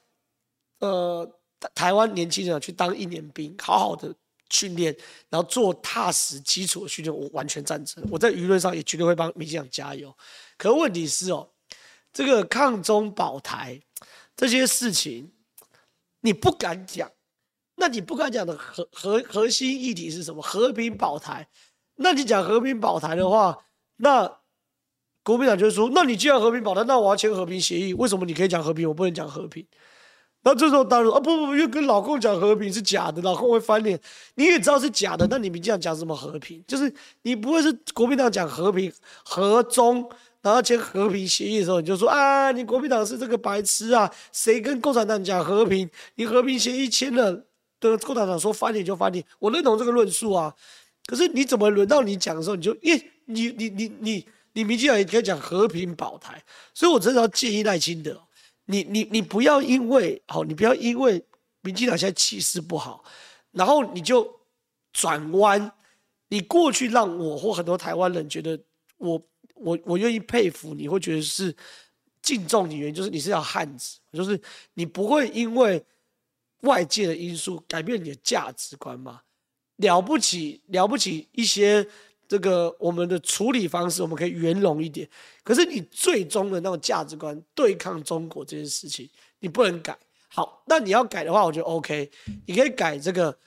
[0.78, 1.26] 呃，
[1.74, 4.14] 台湾年轻人去当一年兵，好好的
[4.50, 4.94] 训练，
[5.30, 8.06] 然后做踏实基础的训练，我完全赞成。
[8.10, 10.14] 我在舆论上也绝对会帮民进党加油。
[10.58, 11.48] 可问题是哦，
[12.12, 13.80] 这个抗中保台
[14.36, 15.32] 这些事情，
[16.20, 17.10] 你不敢讲，
[17.76, 20.42] 那你不敢讲的核核核心议题是什么？
[20.42, 21.48] 和平保台。
[21.96, 23.58] 那你讲和平保台的话，
[23.96, 24.30] 那
[25.22, 27.92] 国民党就说：那你既然和平保台，那我要签和平协议。
[27.94, 29.66] 为什么你可以讲和平，我不能讲和平？
[30.42, 33.98] 那这时候当然啊，不不不，因为跟老共讲和平是假的，老共会翻脸。
[34.36, 36.62] 你也知道是假的，那你们这样讲什么和平？
[36.68, 38.92] 就是你不会是国民党讲和平
[39.24, 40.08] 和中，
[40.42, 44.08] 然后签和平协议的时候，你就说啊，你国民党是这个白痴啊？
[44.30, 45.90] 谁跟共产党讲和平？
[46.14, 47.32] 你和平协议签了，
[47.80, 50.54] 的共产党说翻脸就翻脸，我认同这个论述啊。
[51.06, 56.42] 可是你怎么轮到你讲的时候，你就耶，你你你你你民进党也可以讲和平保台，
[56.74, 58.20] 所以我真的要建议赖清德。
[58.66, 61.24] 你你你不要因为好，你不要因为
[61.60, 63.04] 民进党现在气势不好，
[63.52, 64.40] 然后你就
[64.92, 65.72] 转弯。
[66.28, 68.60] 你过去让我或很多台湾人觉得
[68.96, 69.22] 我
[69.54, 71.54] 我我愿意佩服你，会觉得是
[72.20, 74.40] 敬重你，原因就是你是条汉子，就是
[74.74, 75.80] 你不会因为
[76.62, 79.20] 外界的因素改变你的价值观嘛？
[79.76, 81.86] 了不起了不起一些。
[82.28, 85.08] 这个我们的处理方式，我们可以圆融一点。
[85.44, 89.08] 可是你最终的那种价值观，对抗中国这件事情，
[89.38, 89.96] 你不能改。
[90.26, 92.10] 好，那你要改的话，我觉得 OK，
[92.44, 93.38] 你可以改这个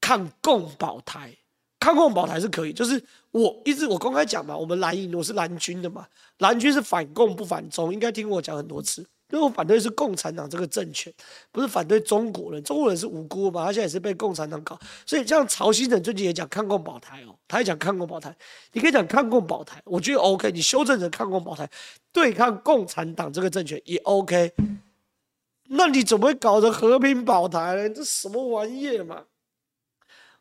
[0.00, 1.32] 抗共保台，
[1.78, 2.72] 抗共保台是可以。
[2.72, 6.04] 就是我一直我公开讲嘛，我们蓝营我是蓝军的嘛，
[6.38, 9.06] 蓝军是反共不反中，应该听我讲很多次。
[9.32, 11.10] 因为我反对是共产党这个政权，
[11.50, 12.62] 不是反对中国人。
[12.62, 14.78] 中国人是无辜嘛，他现在也是被共产党搞。
[15.06, 18.36] 所以像曹兴诚最近也讲抗共保台哦，他也讲抗共保台。
[18.72, 20.52] 你可以讲抗共保台，我觉得 OK。
[20.52, 21.66] 你修正成抗共保台，
[22.12, 24.52] 对抗共产党这个政权也 OK。
[25.68, 27.88] 那你怎么会搞成和平保台呢？
[27.88, 29.24] 这什么玩意嘛？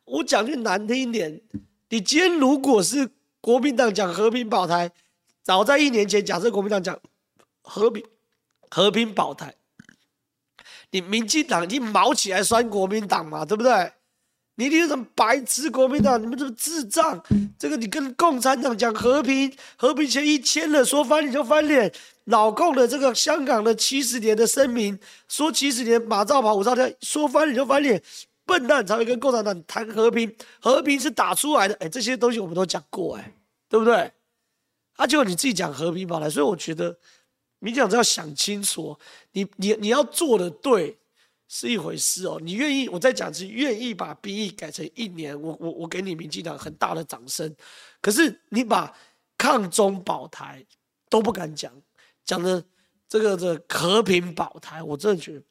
[0.03, 1.39] 我讲句难听一点，
[1.87, 4.91] 你今天如果是国民党讲和平保台，
[5.43, 6.99] 早在一年前，假设国民党讲
[7.61, 8.03] 和平。
[8.73, 9.53] 和平保台，
[10.91, 13.91] 你民进党你毛起来酸国民党嘛，对不对？
[14.55, 17.21] 你这种白痴国民党，你们这么智障？
[17.57, 21.91] 这个你跟共产党讲和平，和平协议签了，说翻脸就翻脸。
[22.25, 28.01] 老共的这个香港的七十年的声明，说七十年马照跑，舞照跳，说翻脸就翻脸。
[28.45, 31.73] 笨蛋才会跟共产党谈和平，和平是打出来的。
[31.75, 33.33] 哎，这些东西我们都讲过，哎，
[33.67, 34.11] 对不对？
[34.97, 36.95] 啊，结果你自己讲和平保台，所以我觉得。
[37.61, 38.97] 民进党要想清楚，
[39.33, 40.97] 你你你要做的对
[41.47, 42.39] 是一回事哦。
[42.43, 47.55] 你愿意，我再讲一次，愿意把兵役改成一年，我我我给你民进党很大的掌声。
[48.01, 48.91] 可是你把
[49.37, 50.65] 抗中保台
[51.07, 51.71] 都不敢讲，
[52.25, 52.63] 讲的
[53.07, 55.43] 这个这和平保台，我真的觉得，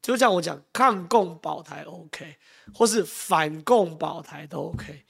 [0.00, 2.36] 就像我讲抗共保台 OK，
[2.72, 5.04] 或是反共保台都 OK，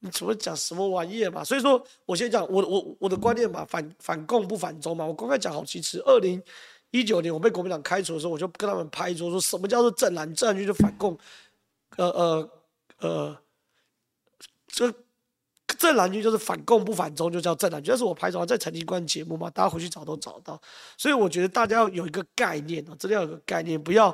[0.00, 1.42] 你怎么讲什么玩意嘛？
[1.42, 6.00] 所以说我先讲我我我的观念嘛，反反共不反中嘛，我公开讲好几次。
[6.06, 6.42] 二零
[6.90, 10.32] 一九年我被国民党开除的时候，我就跟他们拍桌说，什么叫做正蓝？
[10.34, 11.18] 正蓝就反共，
[11.96, 12.50] 呃呃
[12.98, 13.38] 呃，
[14.68, 14.92] 这。
[15.76, 17.90] 正蓝军就是反共不反中，就叫正蓝军。
[17.92, 20.60] 但是我拍照在陈金官节目嘛，大家回去找都找到。
[20.96, 24.12] 所以我觉得大家要有一个概念啊，真的要有个概念，不要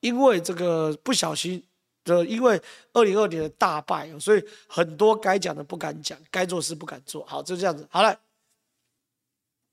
[0.00, 1.62] 因为这个不小心
[2.04, 2.60] 这，因为
[2.92, 7.24] 二零二年的大败，所以很多该讲的不敢讲，该做事不敢做。
[7.24, 7.86] 好，就这样子。
[7.90, 8.18] 好了，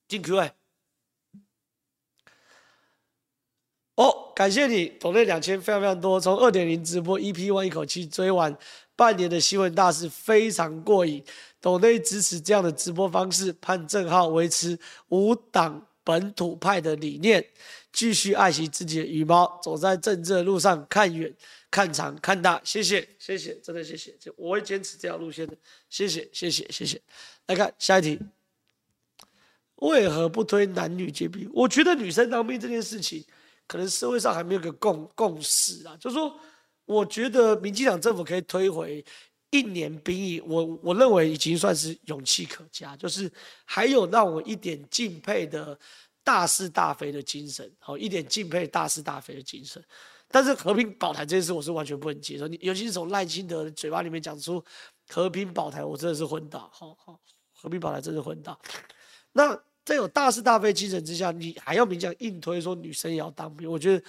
[0.07, 0.51] 进 Q&A。
[3.95, 6.19] 哦，感谢你，抖内两千，非常非常多。
[6.19, 8.57] 从二点零直播 EP One 一口气追完。
[8.95, 11.23] 半年的新闻大事非常过瘾，
[11.61, 17.45] 董内支持这样的直播方式，盼正皓维持无党本土派的理念，
[17.93, 21.33] 继续爱惜自己的羽毛，走在政治的路上，看远、
[21.71, 22.61] 看长、看大。
[22.63, 25.55] 谢谢，谢谢，真的谢谢，我会坚持这条路线的。
[25.89, 27.01] 谢谢，谢谢，谢谢。
[27.47, 28.19] 来看下一题，
[29.75, 31.49] 为何不推男女皆兵？
[31.53, 33.25] 我觉得女生当兵这件事情，
[33.67, 36.39] 可能社会上还没有个共共识啊，就是说。
[36.89, 39.05] 我觉得民进党政府可以推回
[39.51, 43.31] 一年兵役，我我认为已经算是勇气可嘉，就是
[43.63, 45.79] 还有让我一点敬佩的
[46.23, 49.79] 大是大非的精神，好一点敬佩大是大非的精神。
[50.29, 52.47] 但是和平保台这件事，我是完全不能接受。
[52.47, 54.63] 你尤其是从赖清德的嘴巴里面讲出
[55.09, 56.69] 和平保台，我真的是昏倒。
[56.71, 57.19] 好好，
[57.51, 58.57] 和平保台真是昏倒。
[59.33, 64.05] 那在有大是大非精神之下，你还要勉强硬推说女生也要当兵，我觉得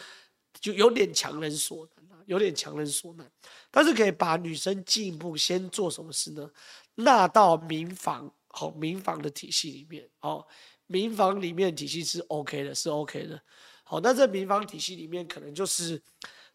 [0.60, 2.00] 就有点强人所难。
[2.26, 3.28] 有点强人所难，
[3.72, 6.48] 但是可以把女生进一步先做什么事呢？
[6.94, 10.46] 纳到民防，好，民防的体系里面，好，
[10.86, 13.42] 民防里面体系是 OK 的，是 OK 的，
[13.90, 16.00] 好，那这民防体系里面可能就是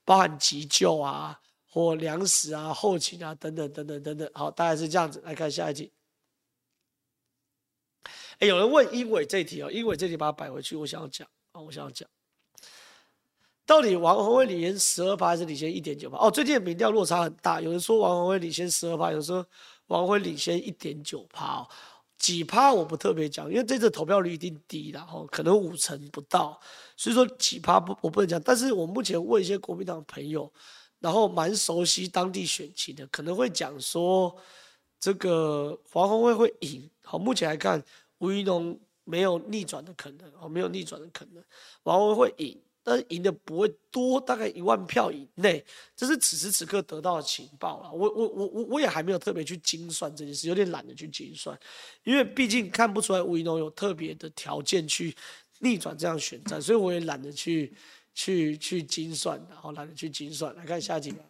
[0.05, 1.37] 包含急救啊，
[1.69, 5.21] 或粮食啊、后勤啊等等等等等等，好，大概是这样子。
[5.25, 5.91] 来看下一题。
[8.39, 12.07] 哎，有人问英伟这题哦，英伟这题把它摆回去，我想要讲啊，我想要讲。
[13.65, 16.17] 到底王宏辉领先十二趴还是领先一点九趴？
[16.17, 19.45] 哦，最近的民调落差很大，有人说王宏辉领先十二趴，有人说
[19.87, 21.67] 王宏辉领先一点九趴，哦，
[22.17, 26.59] 几趴我不特别讲，因为这次投票率一定低，然后可能五成不到，
[26.95, 28.41] 所以说几趴不我不能讲。
[28.41, 30.51] 但是我目前问一些国民党朋友，
[30.99, 34.35] 然后蛮熟悉当地选情的，可能会讲说
[34.99, 36.89] 这个王鸿辉会赢。
[37.03, 37.83] 好，目前来看
[38.19, 41.43] 吴怡农没有逆转的可能，哦，没有逆转的可能，
[41.83, 42.59] 王鸿辉会赢。
[42.87, 47.91] 但是赢的不会多，大概一万票以内，这是此时此刻得到的情报了。
[47.91, 51.59] 我我我我我也还没有特别去精算这件事，有点懒得去精算，
[52.03, 55.15] 因为毕竟看不出来吴怡农有特别的条件去
[55.61, 57.73] 逆转这样选战，所以我也懒得去
[58.13, 60.55] 去去精算，然后懒得去精算。
[60.55, 61.23] 来看下集吧。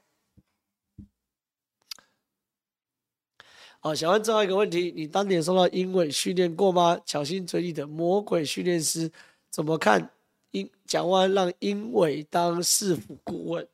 [3.79, 6.99] 好，想问最后一个问题：你当年受到英伟训练过吗？
[7.05, 9.09] 小心嘴里的魔鬼训练师
[9.49, 10.11] 怎么看？
[10.55, 13.67] 英蒋万让英伟当市府顾问，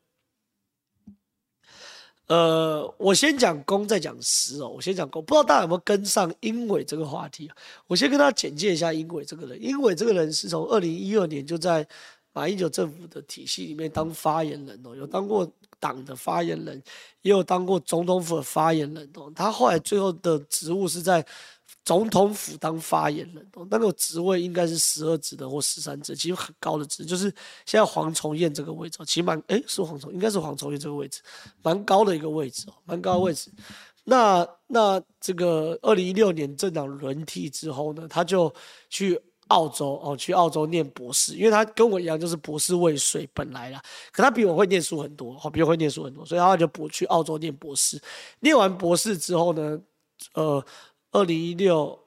[2.25, 4.69] 呃，我先讲公，再讲私哦。
[4.69, 7.51] 我先讲公，不知道大家有没有跟上英伟这个话题？
[7.85, 9.61] 我先跟大家简介一下英伟这个人。
[9.61, 11.87] 英伟这个人是从二零一二年就在
[12.33, 15.47] 马英九政府的体系里面当发言人哦，有当过
[15.79, 16.81] 党的发言人，
[17.21, 19.31] 也有当过总统府的发言人哦。
[19.35, 21.23] 他后来最后的职务是在。
[21.83, 27.23] 总统府当发言人，那个职位应该是十二职的或十三职，其实很高的职，就是
[27.65, 31.21] 现在黄崇彦这个位置，其实蛮哎是黄崇，应该是黄崇彦这个位置，
[31.63, 33.51] 蛮高的一个位置哦，蛮高的位置。
[34.03, 38.53] 那那这个二零一六年政党轮替之后呢，他就
[38.87, 47.99] 去澳洲哦，去澳洲念博士，因为他跟我一样就是博士未遂本来啦，可他比我会念书很多，哦，比我会念书很多，所以他就博去澳洲念博士。
[48.39, 49.81] 念完博士之后呢，
[50.35, 50.63] 呃。
[51.12, 52.00] 二零一六、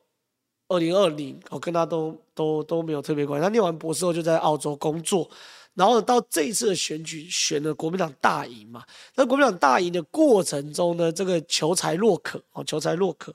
[0.69, 3.43] 二零二零，我跟他都都都没有特别关系。
[3.43, 5.29] 他念完博士后就在澳洲工作，
[5.75, 8.85] 然后到这一次的选举选了国民党大赢嘛。
[9.15, 13.35] 那国民党大赢的过程中呢，这个求才若渴哦，求才若渴，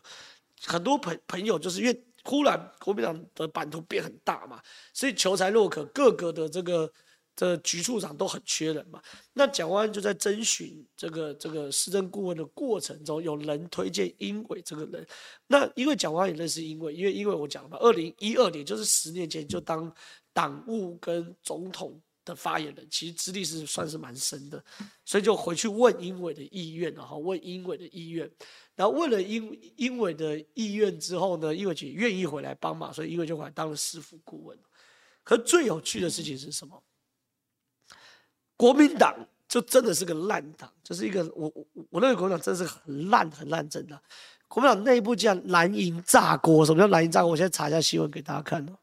[0.66, 4.60] 很多朋朋友就是因为忽然国民党的版图变很大嘛，
[4.94, 6.92] 所以求才若渴，各个的这个。
[7.40, 15.08] 这局处长都很缺人嘛，那蒋万安就在征询这个这个市政顾问的过程中，有人推荐英伟这个人。
[15.48, 19.90] 那因为蒋万安也认识英伟，因为因为我讲了嘛，二零一二年就是十年前就当
[20.34, 24.62] 党务跟总统的发言人，其实资历是算是蛮深的，
[25.06, 28.30] 所以就回去问英伟的意愿，然后问英伟的意愿，
[28.76, 34.60] 然后问了英英伟的意愿之后呢，英伟姐愿意回来帮忙，所以英伟就回来当了师傅顾问。
[35.24, 36.84] 可最有趣的事情是什么？
[38.60, 39.16] 国民党
[39.48, 44.04] 就真的是个烂党，就是一个我我我认为国民党真是很烂很烂，真的。
[44.50, 47.32] 国民党内部竟然蓝营炸锅，什么叫蓝营炸锅？
[47.32, 48.78] 我现在查一下新闻给大家看哦。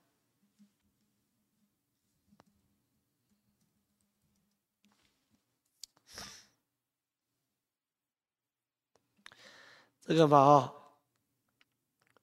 [10.00, 10.74] 这个嘛，哦，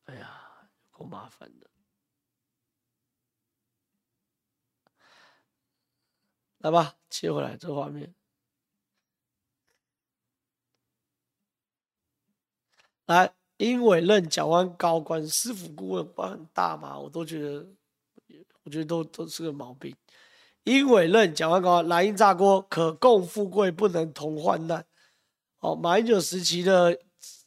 [0.06, 0.42] 哎呀，
[0.90, 1.70] 够麻烦的。
[6.58, 8.12] 来吧，切回来这个画面。
[13.06, 17.00] 来，英伟任蒋万安高官，师傅顾问官很大嘛？
[17.00, 17.68] 我都觉得，
[18.64, 19.96] 我觉得都都是个毛病。
[20.64, 24.84] 英伟任蒋万安高官，蓝营炸锅，可共富贵，不能同患难。
[25.60, 27.00] 哦，马英九时期的。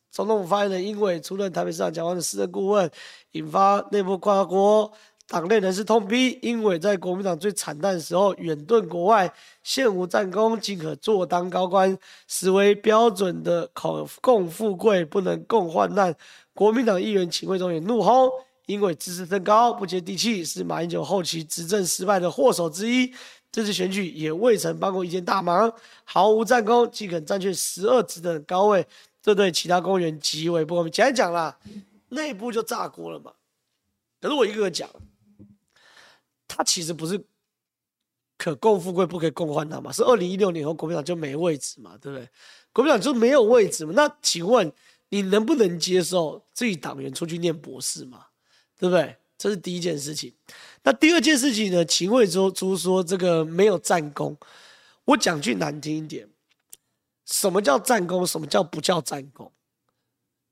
[0.08, 2.90] 总统发言人英伟出任台北市长蒋万的私人顾问，
[3.32, 4.90] 引发内部跨国
[5.28, 6.38] 党内人士痛批。
[6.42, 11.96] 英伟在国民党最惨淡的时候远遁国外，现无战功，竟可坐当高官，
[12.28, 16.14] 实为标准的可共富贵，不能共患难。
[16.54, 18.30] 国民党议员秦惠中也怒轰
[18.66, 23.12] 英伟知识甚高，不接地气，是马英九后期执政失败的祸首之一。
[23.52, 25.72] 这次选举也未曾帮过一件大忙，
[26.04, 28.86] 毫无战功，竟肯占据十二职的高位。
[29.22, 30.92] 这对其他公务员极为不公平。
[30.92, 31.58] 简单讲啦，
[32.10, 33.32] 内部就炸锅了嘛。
[34.20, 34.88] 可是我一个个讲，
[36.56, 37.22] 他其实不是
[38.38, 39.92] 可共富贵，不可以共患难嘛。
[39.92, 42.28] 是二零一六年后国民党就没位置嘛，对不对？
[42.72, 43.92] 国民党就没有位置嘛。
[43.94, 44.72] 那请问
[45.10, 48.26] 你能不能接受自己党员出去念博士嘛？
[48.78, 49.16] 对不对？
[49.38, 50.32] 这是第一件事情。
[50.82, 51.84] 那第二件事情呢？
[51.84, 54.36] 秦慧珠说这个没有战功。
[55.04, 56.28] 我讲句难听一点。
[57.26, 58.26] 什么叫战功？
[58.26, 59.52] 什么叫不叫战功？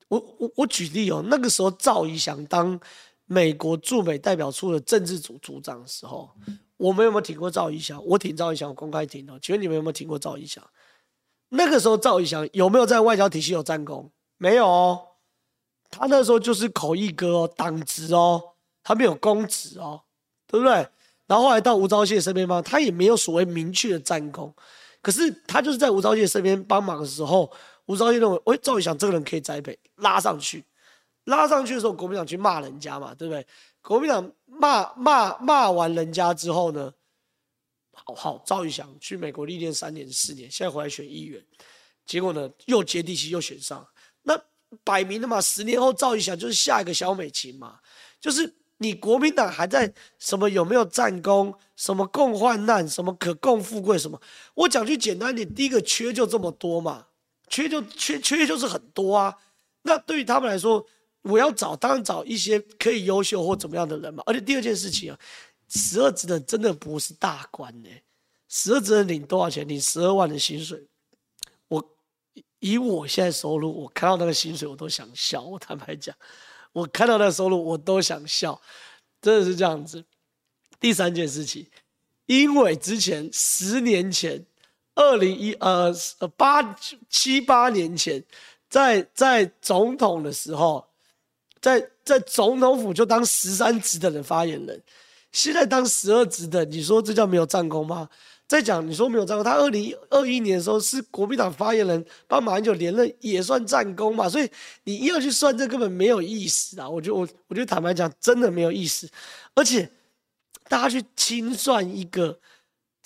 [0.09, 2.79] 我我我举例哦，那个时候赵怡翔当
[3.27, 6.31] 美国驻美代表处的政治组组长的时候，
[6.77, 8.05] 我们有没有挺过赵一翔？
[8.05, 9.39] 我挺赵一翔，我公开挺哦。
[9.41, 10.63] 请问你们有没有挺过赵一翔？
[11.49, 14.11] 那个时候赵一翔有没有在外交体系有战功？
[14.37, 15.01] 没有哦，
[15.91, 18.43] 他那时候就是口译哥哦，党职哦，
[18.83, 20.03] 他没有公职哦，
[20.47, 20.87] 对不对？
[21.27, 24.53] 然后后来到吴钊燮身边嘛，他也没有所谓明确的战功。
[25.01, 27.51] 可是他就是在吴钊燮身边帮忙的时候，
[27.87, 30.65] 吴钊燮认为，喂，赵一翔这个人可以栽培，拉上去，
[31.25, 33.47] 拉上去的时候，国民党去骂人家嘛，对不对？
[33.83, 36.93] 国民党骂骂骂完人家之后呢，
[37.93, 41.45] 好好，赵怡翔去美国历练三年四年，现在回来选议员，
[42.07, 43.87] 结果呢又接地气又选上，
[44.23, 44.41] 那
[44.83, 47.79] 摆明了嘛，十年后赵怡翔就是下一个小美琴嘛，
[48.21, 48.55] 就是。
[48.79, 51.55] 你国民党还在什么有没有战功？
[51.77, 52.87] 什么共患难？
[52.87, 53.97] 什么可共富贵？
[53.97, 54.21] 什么？
[54.53, 57.07] 我讲句简单点，第一个缺就这么多嘛，
[57.47, 59.39] 缺就缺缺就是很多啊。
[59.83, 60.85] 那对于他们来说，
[61.25, 64.23] 我要找当然找一些可以优秀或怎么样的人嘛。
[64.25, 65.19] 而且第二件事情啊，
[65.69, 68.03] 十二职的真的不是大官呢、欸。
[68.49, 69.67] 十二职的领多少钱？
[69.67, 70.87] 领十二万的薪水。
[71.69, 71.97] 我
[72.61, 75.43] 以我现在收入，我看到那个薪水我都想笑。
[75.43, 76.15] 我坦白讲。
[76.73, 78.61] 我看到那个收入，我都想笑，
[79.23, 80.05] 真的是这样子。
[80.81, 81.67] 第三件事情，
[82.27, 84.45] 因为之前十年前，
[84.97, 85.95] 二零一呃
[86.37, 86.75] 八
[87.09, 88.25] 七八年前，
[88.69, 90.85] 在在总统的时候，
[91.65, 94.83] 在在总统府就当十三职的人发言人，
[95.33, 98.07] 现在当十二职的，你说这叫没有战功吗？
[98.47, 104.29] 再讲，你说没有战功，他二零二一年的时候是国民党发言人，帮马英九连任也算战功嘛？
[104.29, 104.51] 所以
[104.85, 106.87] 你硬要去算，这根本没有意思啊！
[106.87, 109.09] 我觉得我我觉得坦白讲，真的没有意思。
[109.55, 109.91] 而且
[110.69, 112.39] 大家去清算一个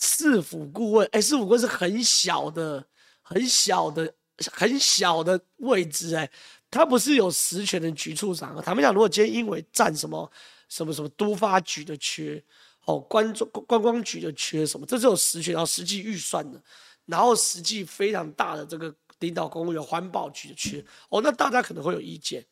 [0.00, 2.84] 市府顾问，哎，市府顾问是很小的、
[3.22, 4.12] 很小的、
[4.52, 6.28] 很小的位置，哎，
[6.70, 8.62] 他不是有实权的局处长啊。
[8.62, 10.30] 坦白讲，如果今天因为占什么
[10.68, 12.42] 什么什么都发局的缺。
[12.84, 14.86] 哦，观众观光局的缺什么？
[14.86, 16.58] 这是有实权，然后实际预算的，
[17.04, 20.82] 然后实际非常大的这个领导公务员环保局的缺。
[21.10, 22.42] 哦，那大家可能会有意见，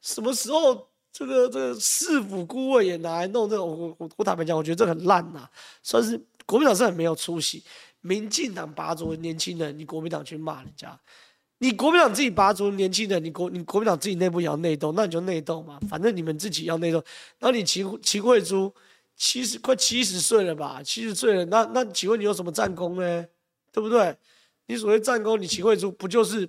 [0.00, 3.68] 什么时候这个这个市府顾问也拿来弄这种？
[3.68, 5.50] 我我我坦白讲，我觉得这很烂呐、啊，
[5.82, 7.62] 算是国民党是很没有出息。
[8.00, 10.98] 民进党拔擢年轻人，你国民党去骂人家，
[11.58, 17.02] 你国民党自己拔擢年轻人，你国你国民党自己内部也要内斗，那你就内斗嘛，反正你们自己要内斗。
[17.38, 18.72] 然后你秦秦慧珠。
[19.18, 20.82] 七十快七十岁了吧？
[20.82, 23.26] 七十岁了，那那请问你有什么战功呢？
[23.72, 24.14] 对不对？
[24.66, 26.46] 你所谓战功，你秦慧珠不就是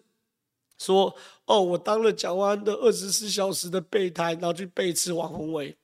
[0.77, 5.77] 说哦，我当了蒋万安的二十四小时的备胎，然后去背刺王宏伟，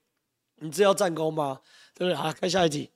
[0.57, 1.61] 你这要战功吗？
[1.95, 2.15] 对不对？
[2.15, 2.89] 好，看下一题。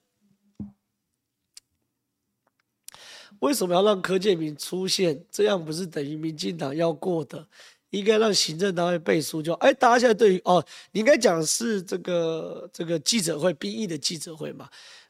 [3.39, 5.23] 为什么要让柯建铭出现？
[5.31, 7.45] 这样不是等于民进党要过的？
[7.91, 9.53] 应该让行政单位背书就。
[9.53, 14.69] 哎，大家现在对于哦，你应该讲是这个这个记者会兵役的记者会嘛？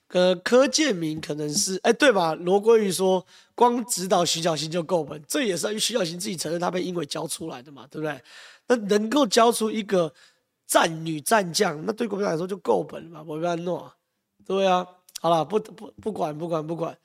[0.09, 2.35] 呃，柯建铭可能是哎对吧？
[2.35, 3.25] 罗国宇说
[3.55, 8.21] 光指导徐小新就够本，这也是徐小新自己承认他被英伟教出来的嘛，对不对？
[8.67, 10.13] 那能够教出一个
[10.67, 13.25] 战女战将，那对国民党来说就够本了嘛？
[13.27, 13.91] 我跟他诺，
[14.45, 14.87] 对啊。
[15.19, 16.95] 好了，不不不管不管不管。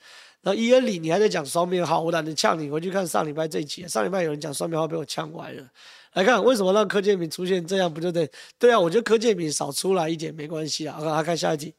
[0.43, 2.69] 然后伊恩里，你还在讲双面号，我懒得呛你。
[2.69, 5.71] 回去看上礼拜这一集，上礼拜有人讲双面号被我呛歪了。
[6.15, 8.29] 来看为什么让柯建铭出现这样不就对？
[8.59, 10.99] 对啊，我觉得柯建铭少出来一点没关系啊。
[10.99, 11.73] 好，来看下一集。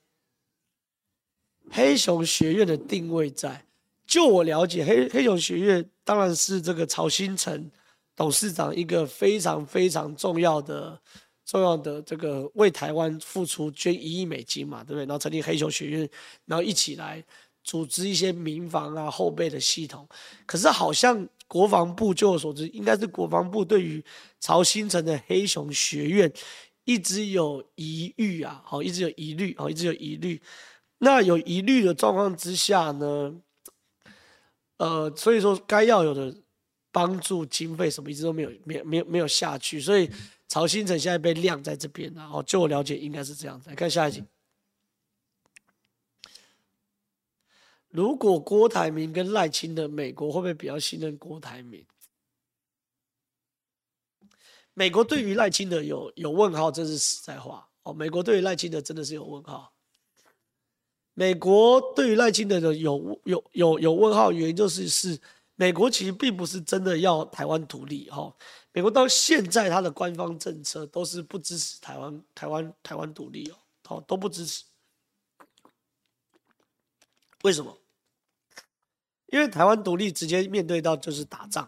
[1.69, 3.65] 黑熊学院的定位在，
[4.07, 7.69] 就我了解，黑黑熊学院当然是这个曹兴诚
[8.15, 10.99] 董事长一个非常非常重要的。
[11.45, 14.99] 重要的这个为台湾付出捐一亿美金嘛，对不对？
[15.01, 16.09] 然后成立黑熊学院，
[16.45, 17.21] 然后一起来
[17.63, 20.07] 组织一些民防啊后备的系统。
[20.45, 24.03] 可是好像国防部，据我所知，应该是国防部对于
[24.39, 26.31] 曹兴诚的黑熊学院
[26.83, 30.41] 一直有疑虑啊，好，一直有疑虑，好，一直有疑虑。
[30.99, 33.35] 那有疑虑的状况之下呢，
[34.77, 36.35] 呃，所以说该要有的
[36.91, 40.09] 帮助经费什么一直都没有，没，没有，没有下去，所以。
[40.49, 43.71] 曹兴诚现在被晾在这边，然后就我了解应该是这样子。
[43.71, 44.23] 来看下一集，
[47.93, 51.85] 如果郭台铭跟赖清德，美国会不会比较信任郭台铭？
[54.73, 57.93] 美国对于赖清德有有问号，这是实在话哦。
[57.93, 59.71] 美国对于赖清德真的是有问号。
[61.13, 65.21] 美国对于赖清德的有有有有问号，原因就是是
[65.53, 68.35] 美国其实并不是真的要台湾独立哈。
[68.71, 74.63] 美国到现在，他的官方政策都是不支持台湾、台湾、台湾独立哦，好都不支持。
[77.43, 77.77] 为什么？
[79.33, 81.67] 因为台湾独立直接面对到就是打仗，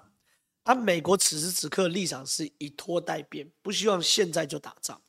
[0.65, 5.01] 而美国此时此刻立场是以拖待变，不希望现在就打仗。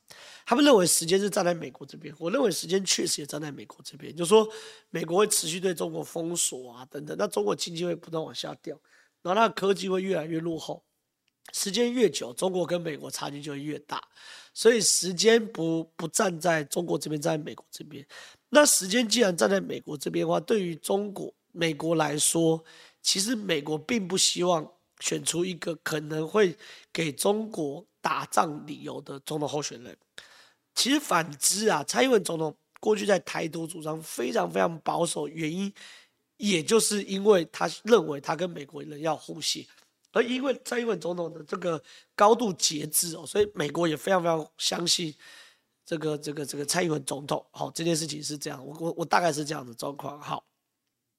[0.43, 4.49] 他们认为时间是站在美国这边，我认为时间确实也站在美国这边，就是说
[4.89, 8.75] 美国会持续对中国封锁啊等等，那中国经济会不断往下掉，
[9.21, 10.83] 然后它的科技会越来越落后。
[11.53, 14.01] 时间越久，中国跟美国差距就会越大，
[14.53, 18.05] 所以时间不不站在中国这边，站在美国这边。
[18.49, 22.63] 那时间既然站在美国这边的话，对于中国、美国来说，
[23.01, 24.65] 其实美国并不希望
[24.99, 26.55] 选出一个可能会
[26.93, 29.97] 给中国打仗理由的总统候选人。
[30.75, 35.73] 其实反之啊，蔡英文总统过去在台独主张非常非常保守，原因
[36.37, 39.65] 也就是因为他认为他跟美国人要互信。
[40.13, 41.81] 而因为蔡英文总统的这个
[42.15, 45.13] 高度节制哦，所以美国也非常非常相信
[45.85, 47.45] 这个这个这个蔡英文总统。
[47.51, 50.19] 好，这件事情是这样，我我我大概是这样的状况。
[50.19, 50.43] 好，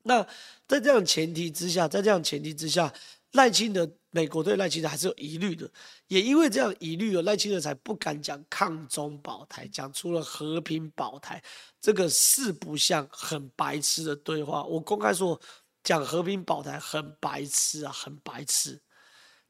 [0.09, 0.26] 那
[0.66, 2.92] 在这样前提之下，在这样前提之下，
[3.32, 5.70] 赖清德美国对赖清德还是有疑虑的，
[6.09, 11.42] 也因为这样疑虑，赖清德才不敢讲抗中保台，讲出了和平保台
[11.80, 14.64] 这个四不像很白痴的对话。
[14.64, 15.40] 我公开说。
[15.84, 18.78] 讲和平保台很白痴啊，很白痴。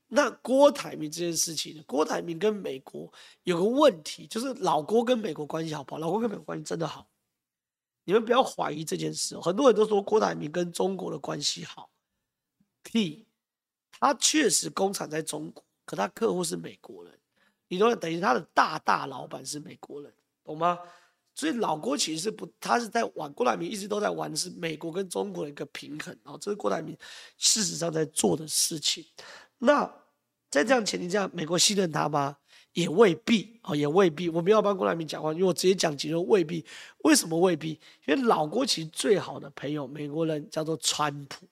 [0.07, 1.83] 那郭台铭这件事情？
[1.85, 3.11] 郭台铭跟美国
[3.43, 5.99] 有个问题，就是老郭跟美国关系好不好？
[5.99, 7.09] 老郭跟美国关系真的好，
[8.09, 9.39] 你们不要怀疑这件事。
[9.39, 11.91] 很多人都说郭台铭跟中国的关系好，
[12.83, 13.27] 屁，
[14.01, 17.13] 他确实工厂在中国，可他客户是美国人，
[17.69, 20.11] 你都等于他的大大老板是美国人，
[20.43, 20.79] 懂吗？
[21.35, 26.97] 所以老郭其实是不，他是在玩，郭台铭一直都在玩的是美国跟中国的一个平衡啊，这是郭台铭
[27.37, 29.05] 事实上在做的事情。
[29.59, 29.85] 那
[30.51, 32.39] 在这样前提下，美国信任他吗？
[32.73, 34.29] 也未必哦，也未必。
[34.29, 36.65] 我没有帮郭台铭讲话，因为我直接讲结论，未必。
[37.05, 37.79] 为什么未必？
[38.07, 41.47] 因为老郭其实最好的朋友，美国人叫做川普，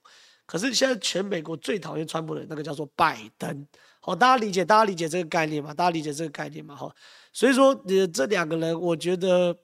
[0.45, 3.67] 可是现在全美国最讨厌川普的那个叫做拜登。
[4.01, 5.75] 好，大家理解，大家理解这个概念吗？
[5.75, 6.75] 大家理解这个概念吗？
[6.75, 6.95] 好，
[7.33, 9.57] 所以说，呃，这两个人，我觉得。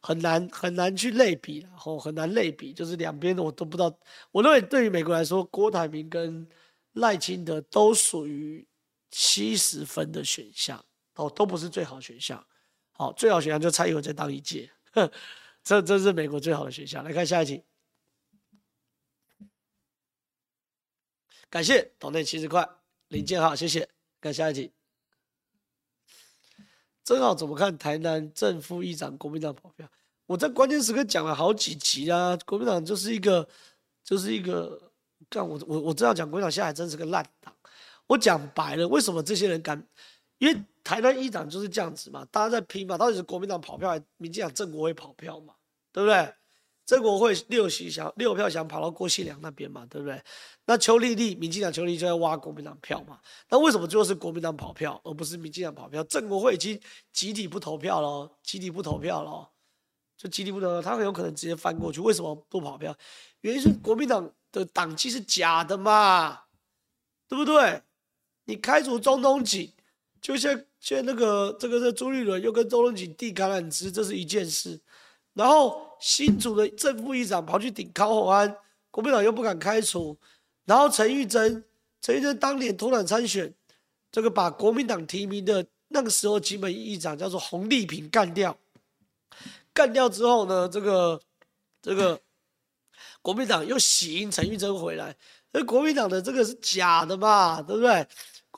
[0.00, 3.92] 很难很难去类比，然后很难类比，就是两边的我都不知道。
[4.30, 6.46] 我认为对于美国来说，郭台铭跟
[6.92, 8.64] 赖清德都属于
[9.10, 10.84] 七十分的选项，
[11.14, 12.46] 哦，都不是最好选项。
[12.92, 14.70] 好，最好选项就蔡英文再当一届，
[15.62, 17.04] 这这是美国最好的选项。
[17.04, 17.62] 来看下一题，
[21.48, 22.68] 感谢斗内七十块，
[23.08, 23.88] 林建浩，谢谢。
[24.20, 24.72] 看下一题。
[27.04, 29.88] 正好怎么看台南正副议长国民党跑票？
[30.26, 33.48] 我在关键时刻讲了好几集啊，国民党就是一个，
[34.02, 34.92] 就是一个，
[35.30, 37.54] 干我我我这样讲国民党现在还真是个烂党。
[38.08, 39.80] 我讲白了，为什么这些人敢？
[40.38, 45.54] 因为台湾议长就是这样子嘛，大家在拼嘛，到底是国民党跑票还是民进党正国会跑票嘛？
[45.92, 46.34] 对不对？
[46.86, 50.18] 郑国会六席想六票想跑到郭信良那边嘛，对不对？
[50.64, 53.20] 那邱丽丽，民进党邱丽就在挖国民党票嘛。
[53.50, 56.02] 那为什么最后是国民党跑票，而不是民进党跑票？
[56.04, 56.80] 郑国会已经
[57.12, 59.50] 集体不投票了，集体不投票了，
[60.16, 62.00] 就集体不投票，他很有可能直接翻过去。
[62.00, 62.96] 为什么不跑票？
[63.42, 66.44] 原因是国民党的党纪是假的嘛，
[67.28, 67.82] 对不对？
[68.48, 69.70] 你开除钟东锦，
[70.22, 74.80] 就像像那个这个是朱立伦又跟钟东锦递橄榄枝，这是一件事。
[75.34, 78.56] 然后新竹的正副议长跑去顶高虹安，
[78.90, 80.16] 国民党又不敢开除。
[80.64, 81.62] 然后陈玉珍，
[82.00, 83.52] 陈玉珍当年脱党参选，
[84.10, 88.56] 这个把国民党提名的那个时候基本议长叫做洪丽萍干掉。
[89.74, 91.20] 干掉之后呢，这个
[91.82, 92.18] 这个
[93.20, 95.14] 国民党又喜迎陈玉珍回来，
[95.52, 98.06] 那国民党的这个是假的嘛，对不对？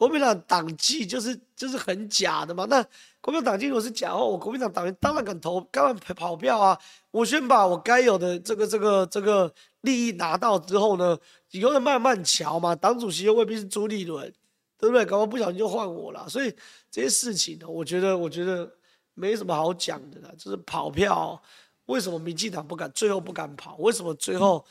[0.00, 2.82] 国民党党纪就是就是很假的嘛，那。
[3.20, 6.78] 国民党党纪如果是假话，我国民党党员当然敢投，当然跑票啊！
[7.10, 11.18] 我先把我该有的这个这个这个利益拿到之后呢，
[11.50, 12.74] 以后再慢慢瞧嘛。
[12.74, 14.32] 党主席又未必是朱立伦，
[14.78, 15.04] 对不对？
[15.04, 16.26] 搞不好不小心就换我了。
[16.30, 16.50] 所以
[16.90, 18.72] 这些事情呢，我觉得我觉得
[19.12, 21.38] 没什么好讲的了，就是跑票。
[21.84, 23.76] 为什么民进党不敢，最后不敢跑？
[23.80, 24.64] 为什么最后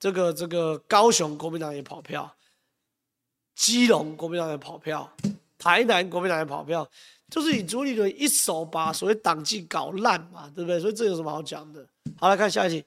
[0.00, 2.28] 这个这个高雄国民党也跑票，
[3.54, 5.10] 基隆国民党也跑票，
[5.58, 6.88] 台南国民党也跑票？
[7.30, 10.78] 就是你朱立伦一手把所谓党纪搞烂嘛，对不对？
[10.78, 11.86] 所以这有什么好讲的？
[12.18, 12.84] 好，来看下一题。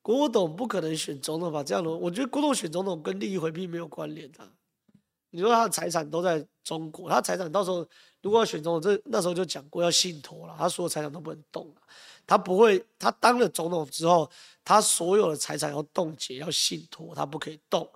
[0.00, 1.62] 郭董不可能选总统吧？
[1.62, 4.48] 这样的，我觉得郭董选总统跟利益回避没有关联的。
[5.30, 7.86] 你说他的财产都在中国，他财产到时候
[8.22, 11.70] 如果要选总统，这那时候就讲过要信托了，他所有财产都不能动。
[12.26, 14.30] 他不会，他当了总统之后，
[14.68, 17.90] 他所有的财产要冻结，要信托，他不可以动。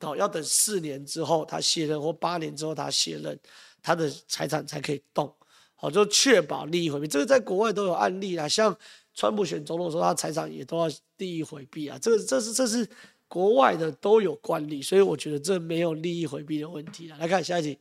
[0.00, 3.38] 哦，要等四年之后他卸任，或八年之后他卸任，
[3.82, 5.30] 他的财产才可以动。
[5.74, 7.06] 好，就确保利益回避。
[7.06, 8.74] 这个在国外都有案例啊，像
[9.12, 11.98] 川普选总统的时候，他财产也都要利益回避啊。
[11.98, 12.88] 这个这是这是
[13.28, 17.18] 国外的都有惯例，所以我觉得这没有利益回避的问题啊。
[17.18, 17.78] 来看下一题，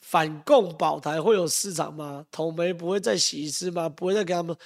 [0.00, 2.24] 反共保台会有市场吗？
[2.30, 3.90] 统媒不会再洗一次吗？
[3.90, 4.56] 不会再给他们？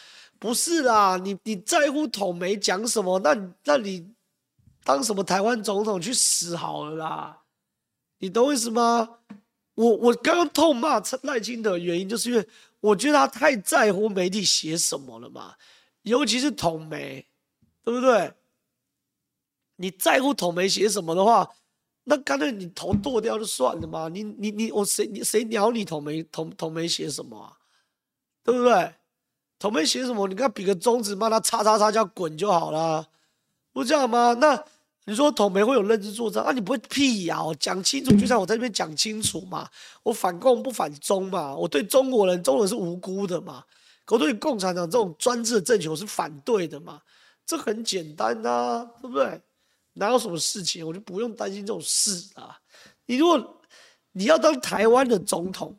[0.42, 3.20] 不是啦，你你在乎统媒讲什么？
[3.20, 3.32] 那
[3.62, 4.12] 那你。
[4.84, 7.42] 当什么台湾总统去死好了啦！
[8.18, 9.08] 你懂我意思吗？
[9.76, 12.48] 我我刚刚痛骂赖清德的原因，就是因为
[12.80, 15.54] 我觉得他太在乎媒体写什么了嘛，
[16.02, 17.24] 尤其是统媒，
[17.84, 18.32] 对不对？
[19.76, 21.48] 你在乎统媒写什么的话，
[22.02, 24.08] 那干脆你头剁掉就算了嘛。
[24.08, 27.56] 你你你我谁你谁鸟你统媒统统媒写什么啊？
[28.42, 28.92] 对不对？
[29.62, 30.26] 统媒写什么？
[30.26, 33.06] 你跟他比个中指，骂他叉叉叉叫滚就好了。
[33.72, 34.34] 不这样吗？
[34.40, 34.60] 那
[35.04, 36.50] 你说统媒会有认知作战啊？
[36.50, 39.68] 你不会辟谣讲清楚，就像我在这边讲清楚嘛。
[40.02, 43.62] 我反共不反中嘛，我对中国人，中国人是无辜的嘛。
[44.08, 47.00] 我对共产党这种专制的政权我是反对的嘛。
[47.46, 49.40] 这很简单啊，对不对？
[49.92, 52.58] 哪有什么事情，我就不用担心这种事啊。
[53.06, 53.60] 你如果
[54.10, 55.78] 你要当台湾的总统，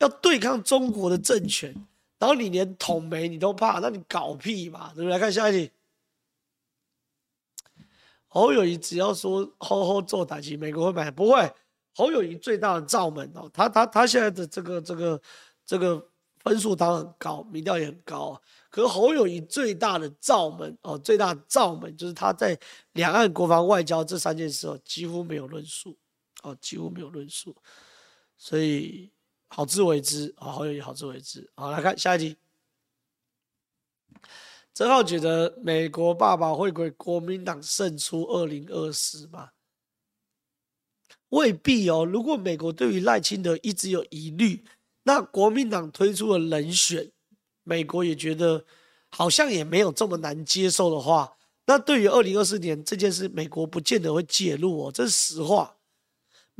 [0.00, 1.74] 要对抗中国的政权，
[2.22, 4.94] 然后你连统媒你都怕，那你搞屁嘛？
[4.94, 5.18] 对不对？
[5.18, 5.72] 看下一题。
[8.28, 11.10] 侯友宜只要说好好做打击，美国会买？
[11.10, 11.52] 不会。
[11.96, 15.20] 侯友宜最大的罩门哦，他他他现在的这个这个
[15.66, 16.08] 这个
[16.44, 18.40] 分数当然很高，民调也很高。
[18.70, 22.56] 可是侯友宜最大的罩门哦，最大的罩门就是他在
[22.92, 25.98] 两岸国防外交这三件事哦，几乎没有论述
[26.44, 27.52] 哦，几乎没有论述。
[28.36, 29.10] 所以
[29.54, 31.50] 好自为之啊，好友宜好自为之。
[31.54, 32.36] 好，来看下一题。
[34.72, 39.50] 曾浩觉得美国爸爸会给国民党胜出二零二四吗？
[41.28, 42.06] 未必哦。
[42.06, 44.64] 如果美国对于赖清德一直有疑虑，
[45.02, 47.12] 那国民党推出了人选，
[47.62, 48.64] 美国也觉得
[49.10, 51.36] 好像也没有这么难接受的话，
[51.66, 54.90] 那对于二零二四年这件事，美国不见得会介入哦。
[54.90, 55.76] 这是实话。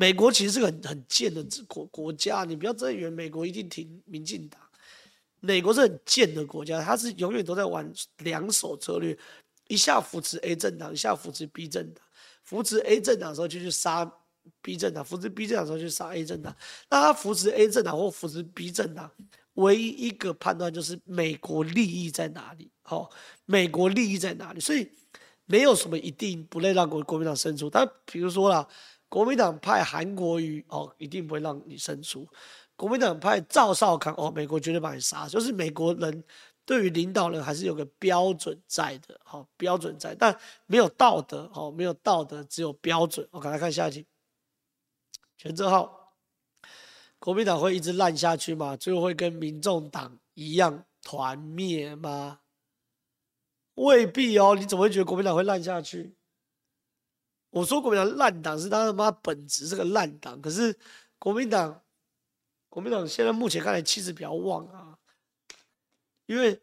[0.02, 4.60] 美国其实是个很很贱的国国家，你不要真以为美国一定挺民进党。
[5.38, 7.88] 美国是很贱的国家，他是永远都在玩
[8.18, 9.16] 两手策略，
[9.68, 12.04] 一下扶持 A 政党，一下扶持 B 政党。
[12.42, 14.12] 扶持 A 政党的时候就去杀
[14.60, 16.52] B 政党，扶持 B 政党的时候就去杀 A 政党。
[16.90, 19.08] 那他扶持 A 政党或扶持 B 政党，
[19.54, 22.68] 唯一一个判断就是美国利益在哪里？
[22.82, 23.08] 好，
[23.44, 24.58] 美国利益在哪里？
[24.58, 24.90] 所以
[25.44, 27.70] 没有什么一定不能让国国民党胜出。
[27.70, 28.66] 但比如说啦，
[29.12, 32.26] 国民党派韩国瑜哦，一定不会让你胜出。
[32.76, 35.28] 国民党派赵少康哦，美国绝对把你杀。
[35.28, 36.24] 就是美国人
[36.64, 40.34] 对于领导人还是有个标准在的，好标准在，但
[40.64, 43.28] 没有道德，好没有道德，只有标准。
[43.32, 44.06] 我赶快看下一题。
[45.36, 46.14] 权正浩，
[47.18, 48.78] 国民党会一直烂下去吗？
[48.78, 52.40] 最后会跟民众党一样团灭吗？
[53.74, 54.54] 未必哦。
[54.58, 56.16] 你怎么会觉得国民党会烂下去？
[57.52, 60.74] 我说国民党烂党是他他妈本质是个烂党，可是
[61.18, 61.82] 国民党，
[62.70, 64.98] 国民党现在目前看来气势比较旺啊，
[66.24, 66.58] 因为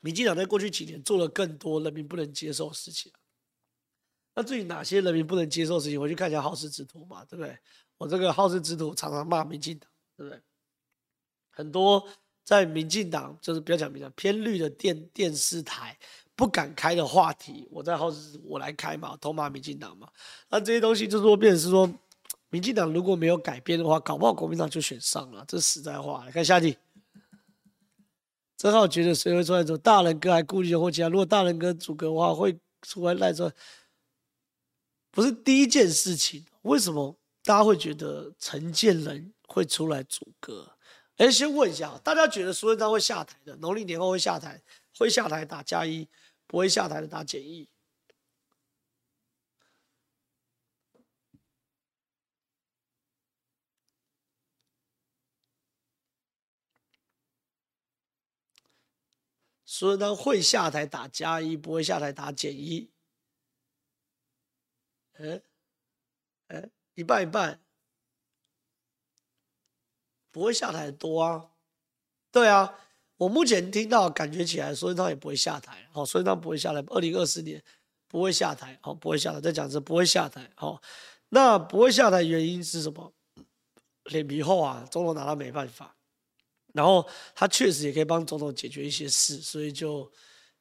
[0.00, 3.12] 民进党在过去几年做了更多人民不能接受的事情。
[4.34, 7.58] 那至于哪些人民不能接受事情，我去看一下好事之徒嘛，对不对？
[7.98, 10.40] 我这个好事之徒常常骂民进党，对不对？
[11.50, 12.08] 很多
[12.44, 15.98] 在民进党就是不要讲民进党偏绿的电电视台
[16.34, 18.12] 不敢开的话题，我在后
[18.44, 20.08] 我来开嘛，偷骂民进党嘛。
[20.48, 21.88] 那这些东西就是说，变成是说，
[22.48, 26.24] 民进党如果没有改变的话，搞不好国民党就选上了，这是实在话。
[26.24, 26.76] 来看下题，
[28.56, 29.76] 正好觉得谁会出来走？
[29.76, 31.08] 大人哥还顾虑或其他？
[31.08, 33.52] 如果大人哥组阁的话，会出来赖说。
[35.10, 37.14] 不是第一件事情，为什么
[37.44, 40.66] 大家会觉得陈建仁会出来阻隔？
[41.18, 43.54] 哎，先问一下，大家觉得苏贞昌会下台的？
[43.56, 44.58] 农历年后会下台，
[44.98, 46.08] 会下台打加一，
[46.52, 47.66] 不会下台的打减一。
[59.64, 62.92] 所以呢会下台打加一，不会下台打减一。
[65.14, 65.40] 哎，
[66.48, 67.64] 哎，一半一半，
[70.30, 71.54] 不会下台多啊。
[72.30, 72.78] 对啊，
[73.22, 75.88] 我目前听到感觉起来，苏贞昌也不会下台。
[75.92, 77.62] 好，苏贞昌不会下台，二零二四年
[78.08, 78.76] 不会下台。
[78.82, 79.40] 好，不会下台。
[79.40, 80.50] 再讲一次，不会下台。
[80.56, 80.82] 好，
[81.28, 83.12] 那不会下台原因是什么？
[84.06, 85.94] 脸皮厚啊，总统拿他没办法。
[86.72, 90.10] 然后他确实也可以帮总统解决一些事，所以就。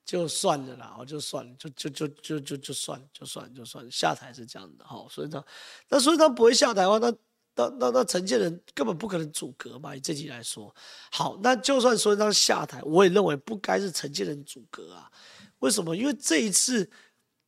[0.04, 5.46] 就算了啦，我就算了，就就就就就就算了，就算了就算了，下台是这样的，好，所以他，
[5.88, 7.14] 那所以他不会下台的话，那
[7.56, 10.74] 那那那陈建仁根本不可能阻隔嘛，以这题来说，
[11.12, 15.12] 好，那就算说他下台，我也认为不该是陈建仁阻隔啊，
[15.60, 15.96] 为什么？
[15.96, 16.90] 因为这一次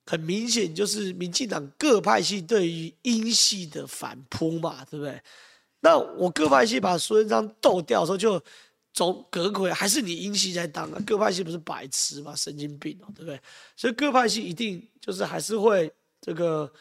[0.05, 5.21] 很明显就是民进党各派系对于英系的反扑嘛，对不对？
[5.79, 8.41] 那我各派系把苏贞昌斗掉的时候就。
[8.95, 11.01] 总阁揆还是你英系在当啊？
[11.03, 12.35] 各派系不是白痴吗？
[12.35, 13.41] 神经病哦，对不对？
[13.75, 15.91] 所以各派系一定就是还是会
[16.21, 16.71] 这个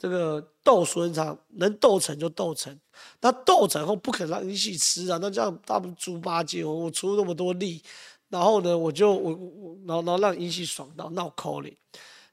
[0.00, 2.74] 这个斗苏贞昌，能斗成就斗成。
[3.20, 5.18] 那斗成后不肯让英系吃啊！
[5.20, 7.82] 那这样他们猪八戒，我我出那么多力，
[8.30, 11.76] 然后呢，我就我我然后然后让英系爽到闹抠哩，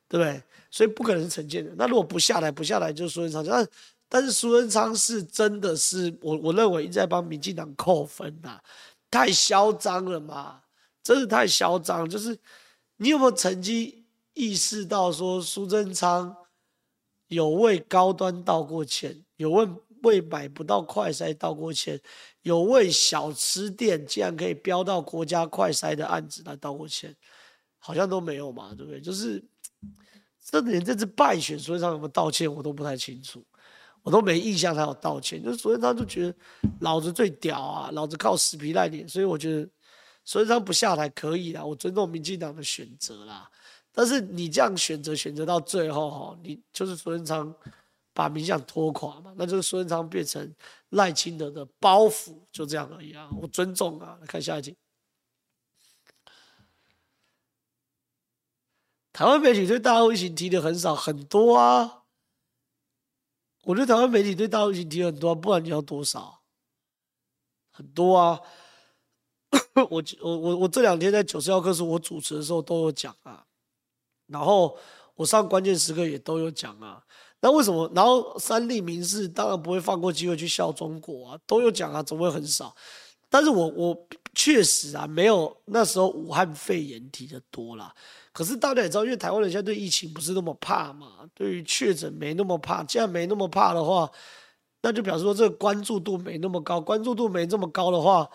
[0.08, 0.42] 对不对？
[0.72, 1.76] 所以不可能是陈建仁。
[1.78, 3.44] 那如果不下来，不下来就是苏贞昌。
[3.44, 3.68] 但
[4.08, 8.64] 但是苏贞昌是真的是我我认为一直在帮民进党扣分呐、啊。
[9.12, 10.62] 太嚣张了嘛！
[11.04, 12.08] 真是太嚣张。
[12.08, 12.38] 就是
[12.96, 16.34] 你有没有曾经意识到说，苏贞昌
[17.28, 19.68] 有为高端道过歉，有为
[20.04, 22.00] 为买不到快筛道过歉，
[22.42, 27.16] 有为小吃店竟然可以标到国家快筛的案子来道过歉，
[27.80, 29.02] 好像都没有嘛，对不对？
[29.02, 29.44] 就是
[30.44, 33.46] 这连这次败选，苏贞昌有没有道歉，我都不太清楚。
[34.04, 36.34] 我都没印象他有道歉，就是所以他就觉得
[36.80, 39.70] 老子最屌啊，老子靠死皮赖脸，所以我觉得
[40.24, 43.50] 所以他不下台可以啦，我尊重民进党的选择啦。
[43.98, 47.52] 但是你这样选择选择到最后哈，你就是苏贞昌
[48.14, 50.54] 把民进党拖垮嘛，那就是苏贞昌变成
[50.90, 53.28] 赖清德的包袱，就这样而已啊。
[53.42, 54.78] 我尊重啊，看下一题。
[59.12, 62.04] 台湾媒体对大陆疫情提的很少，很多啊。
[63.64, 66.44] 我觉得台湾媒体对大陆疫情提很多，不然你要多少？
[67.72, 68.40] 很多啊！
[69.90, 73.48] 我我我我这两天在九十一课，时我主持的时候都有讲啊，
[74.28, 74.78] 然后
[75.16, 77.02] 我上关键时刻也都有讲啊。
[77.40, 77.90] 那为什么？
[77.94, 82.76] 然后三立民视当然不会放过机会去笑中国啊，都有讲啊，怎么会很少？
[83.30, 87.94] 但是我我确实啊，没有那时候武汉肺炎提的多啦。
[88.32, 92.84] 可是大家也知道，因为台湾人现在对疫情不是那么怕嘛，对于确诊没那么怕。
[92.84, 94.10] 既然没那么怕的话，
[94.82, 96.80] 那就表示说这个关注度没那么高。
[96.80, 98.28] 关注度没那么高的话，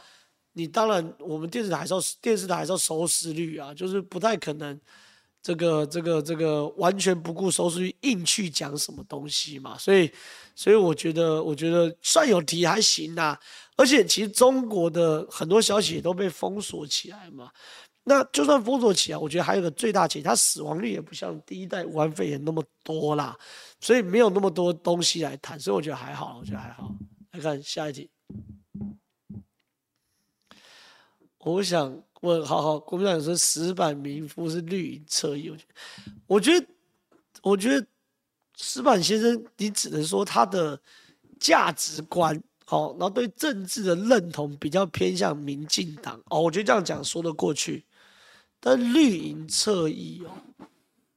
[0.52, 4.78] 你当然我们电视台还是要电视台还是要收视率啊，就是不太可能
[5.42, 9.76] 这个这个这个完全不顾收视率硬去讲什么东西嘛。
[9.76, 10.10] 所以
[10.54, 13.38] 所以我觉得我觉得算有题还行啊。
[13.76, 17.50] 而且其实中国的很多消息也都被封锁起来嘛。
[18.04, 23.38] 那就算封锁起来，我觉得还有个最大解，它死亡率也不像第一代武汉肺炎那么多啦，
[23.80, 26.92] 所以没有那么多东西来谈，所以我觉得还好，我觉得还好。
[27.30, 28.10] 来看下一题，
[31.38, 35.52] 我想问，好好，国民党说石板民夫是绿营侧翼，
[36.26, 36.66] 我觉得，
[37.42, 37.86] 我觉得
[38.56, 40.80] 石板先生，你只能说他的
[41.38, 47.84] 价值观好，然后对政治的认同比较偏向民进党哦，我觉得这样讲说得过去。
[48.60, 50.30] 但绿营侧翼哦，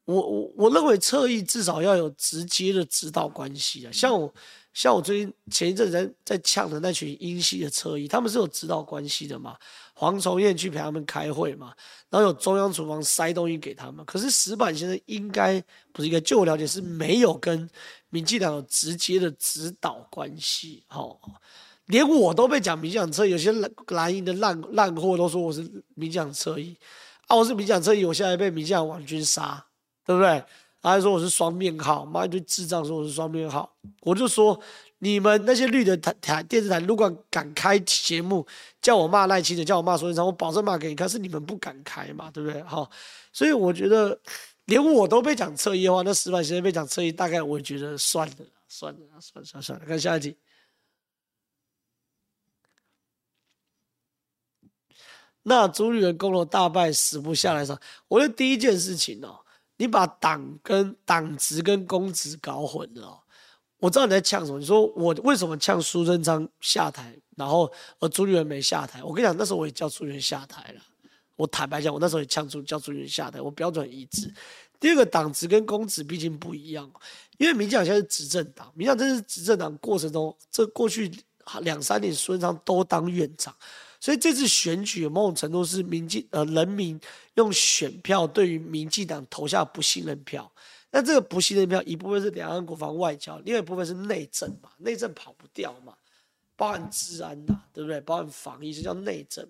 [0.06, 4.34] 我我我认为侧翼至少要有直接的指导关系啊，像我
[4.76, 9.58] 像我最近前一阵在在呛的那群英系的侧翼，他们是有指导关系的嘛。
[9.94, 11.74] 黄崇彦去陪他们开会嘛，
[12.10, 14.04] 然后有中央厨房塞东西给他们。
[14.04, 15.64] 可是石板先生应该
[15.94, 17.70] 不是应该，就我了解是没有跟
[18.10, 20.84] 民进党有直接的指导关系。
[20.88, 21.18] 好，
[21.86, 25.62] 连我都被讲民进党车，有些蓝蓝营的烂烂货都说我是
[25.94, 26.76] 民进党侧翼
[27.28, 29.66] 啊，我是民进党侧翼，我现在被民进党网军杀，
[30.06, 30.44] 对不对？
[30.86, 34.62] 他还说我是双面号，妈一堆智障说我是双面号，我就说。
[35.00, 38.48] 你们那些绿的台台电视台，如果敢开节目
[38.82, 41.08] 叫我骂赖清德，叫我骂苏贞昌，我保证骂给你看。
[41.08, 42.64] 是你们不敢开嘛，对不对？
[42.64, 42.90] 好，
[43.34, 44.20] 所以我觉得
[44.66, 48.36] 连我都被讲侧翼的话，那石板先生被讲侧翼，大概我也觉得算了，
[48.68, 50.38] 算了，算了，算了，看下一题。
[55.44, 59.45] 那朱立伦攻了大败，死不下来上，我觉得第一件事情哦，
[59.78, 63.22] 你把党跟党职跟公职搞混了。
[63.80, 64.58] 我知道你在呛什么。
[64.58, 69.04] 你说我为什么呛苏贞昌下台，然后而朱立伦没下台？
[69.04, 70.82] 我跟你讲，那时候我也叫朱立伦下台了。
[71.36, 74.34] 我坦白讲，我那时候也呛朱叫朱立伦下台，我标准一致。
[74.80, 76.90] 第二个党职跟公职毕竟不一样，
[77.38, 81.12] 因为民进党现在是执政党，民进党这是执政党过程中，这过去
[81.62, 83.54] 两三年苏贞昌都当院长，
[84.06, 87.02] 所以这次选举某种程度是民进呃人民
[87.38, 90.52] 用选票对于民进党投下不信任票。
[90.92, 95.96] 那这个不信任票，一部分是两岸国防外交，另外一部分是内政嘛，内政跑不掉嘛，
[96.56, 98.00] 包含治安呐，对不对？
[98.02, 99.44] 包含防疫，这叫内政。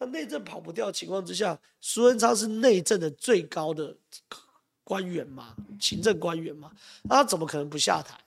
[0.00, 3.96] 那内政跑不掉情况之下，苏贞昌是内政的最高的
[4.82, 6.72] 官员嘛，行政官员嘛，
[7.04, 8.18] 那他怎么可能不下台？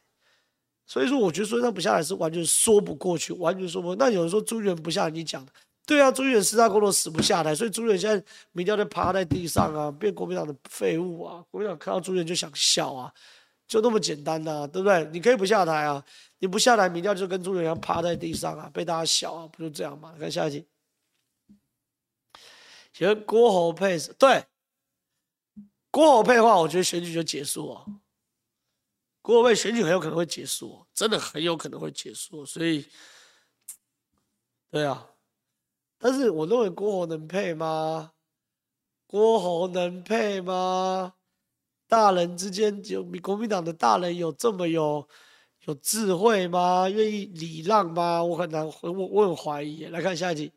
[0.90, 3.96] 所以说，我觉得苏贞昌不下来是完全说不过去，完全说不过。
[3.96, 5.52] 那有人说朱元不下来，你讲的。
[5.86, 8.24] 对啊，朱元四大公都死不下来，所以朱元现在
[8.54, 11.46] 民调在趴在地上啊，变国民党的废物啊！
[11.52, 13.14] 国民党看到朱元就想笑啊，
[13.68, 15.08] 就那么简单呐、啊，对不对？
[15.12, 16.04] 你可以不下台啊，
[16.40, 20.16] 你不下台，民调就跟朱元一样趴在地上啊，被大家笑啊，不就这样吗？
[20.20, 20.66] 看下一题，
[22.94, 24.44] 请问郭侯配对，
[25.92, 27.86] 郭侯配的话，我觉得选举就结束了。
[29.36, 32.86] 侯配选举很有可能会结束，真的很有可能会结束，所以，
[34.72, 35.10] 对啊。
[35.98, 38.14] 但是我认为郭侯能配吗？
[39.06, 41.16] 郭侯能配吗？
[41.88, 45.08] 大人之间有国民党的大人有这么有
[45.66, 46.88] 有智慧吗？
[46.88, 48.24] 愿意礼让吗？
[48.24, 49.86] 我很难，我我很怀疑。
[49.86, 50.54] 来看下一题。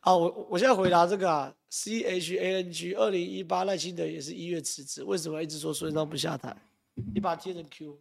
[0.00, 6.56] 好，我我现在回答这个啊，C H A N G，二零一八赖清德也是一月辞职，为什么一直说孙中山不下台？
[7.14, 7.98] 你把它贴成 Q。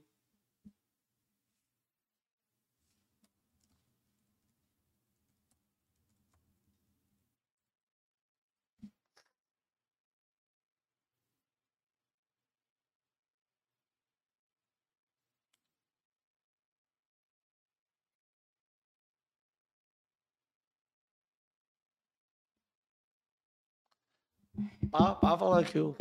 [24.92, 25.94] 把它把它放在 Q，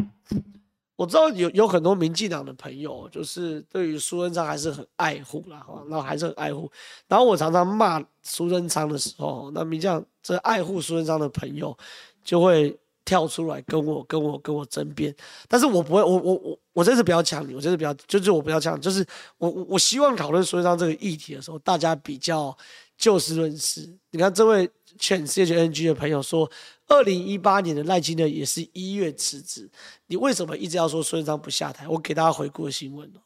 [0.97, 6.71] 我知道有有很多民进党的朋友，就是对于苏贞昌还是很爱护啦，哈，那还是很爱护。
[7.07, 11.77] 然后我常常骂苏贞昌的时候，那民将这爱护苏贞昌的朋友
[12.25, 15.17] 就会跳出来跟我跟我跟我争辩。
[15.49, 19.03] 但是我不会，我我我我这次不要呛你，我这次不要，就是我不要呛，就是
[19.39, 22.55] 我我我希望讨论苏贞昌这个议题的时候，大家比较
[22.99, 23.91] 就事论事。
[24.11, 26.51] 你看这位劝 CHNG 的朋友说。
[26.89, 29.69] 二零一八年的赖清德也是一月辞职，
[30.07, 31.89] 你为什么一直要说孙尚不下台？
[31.89, 33.19] 我给大家回顾新闻哦。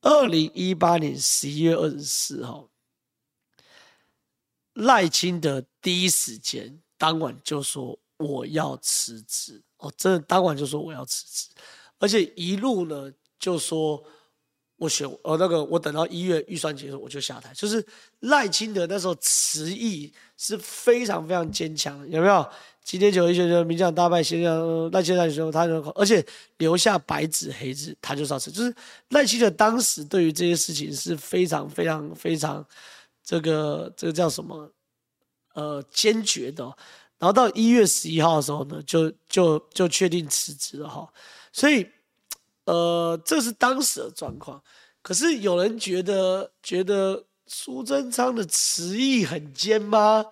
[0.00, 2.68] 二零一八年十一月二十四号，
[4.72, 11.48] 赖清德第一时间当晚就说我要辞职哦，真的当晚就说我要辞职，
[11.98, 14.00] 而且一路呢就说。
[14.82, 17.54] 我选呃那个，我等到一月预算结束我就下台。
[17.54, 17.86] 就是
[18.18, 22.44] 赖清德那时候辞意是非常非常坚强的，有没有？
[22.82, 24.50] 今天九一选举，民进党大败，现在
[24.90, 26.26] 赖清德选他就而且
[26.56, 28.50] 留下白纸黑字，他就上车。
[28.50, 28.74] 就是
[29.10, 32.66] 赖清德当时对于这些事情是非常非常非常
[33.22, 34.68] 这个这个叫什么
[35.54, 36.64] 呃坚决的。
[37.18, 41.12] 然后到一月十一号的时候呢，就就就确定辞职了哈。
[41.52, 41.86] 所以。
[42.64, 44.62] 呃，这是当时的状况。
[45.02, 50.26] 可是有人觉得，觉得苏贞昌的辞意很尖吗？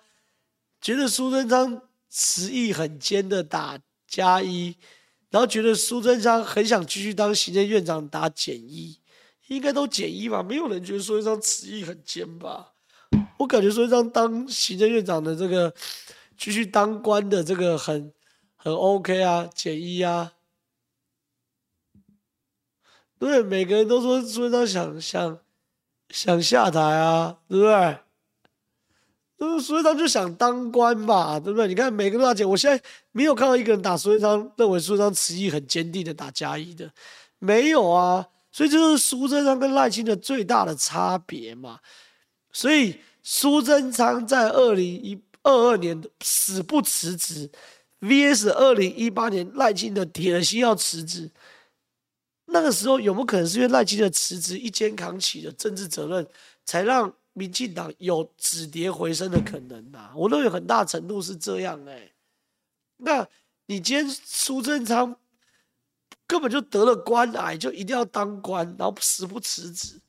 [0.79, 4.77] 觉得苏贞昌辞意很尖的打加一，
[5.29, 8.97] 然后觉得苏贞昌很想继续当行政院长打减一，
[9.47, 10.41] 应该都减一吧？
[10.41, 12.70] 没有人觉得苏贞昌辞意很尖吧？
[13.37, 15.73] 我感觉苏贞昌当行政院长的这个
[16.37, 18.13] 继续当官的这个很
[18.55, 20.33] 很 OK 啊，减一啊。
[23.19, 25.39] 对，每个人都说苏贞昌想想
[26.09, 27.97] 想下台啊，对不对？
[29.59, 31.67] 苏贞昌就想当官嘛，对不对？
[31.67, 36.91] 你看每个大姐我现在没有看到一个人打苏贞昌，认为苏贞昌辞意很坚定的打嘉义的，
[37.39, 38.27] 没有啊。
[38.51, 41.79] 所以这就是苏贞昌跟赖清德最大的差别嘛。
[42.51, 47.49] 所以苏贞昌在二零一二二年死不辞职
[48.01, 51.29] ，VS 二零一八年赖清德铁了心要辞职，
[52.45, 56.27] 那个时候有没有可能是因为赖清德辞职一肩扛起的政治责任，
[56.65, 57.13] 才让？
[57.33, 62.11] 民进党有止跌回升的可能呐、啊，我认为很大程度是这样哎、
[62.97, 63.25] 那
[63.67, 65.15] 你今天苏贞昌
[66.27, 70.01] 根本就得了官癌，就一定要当官，然后死不辞职。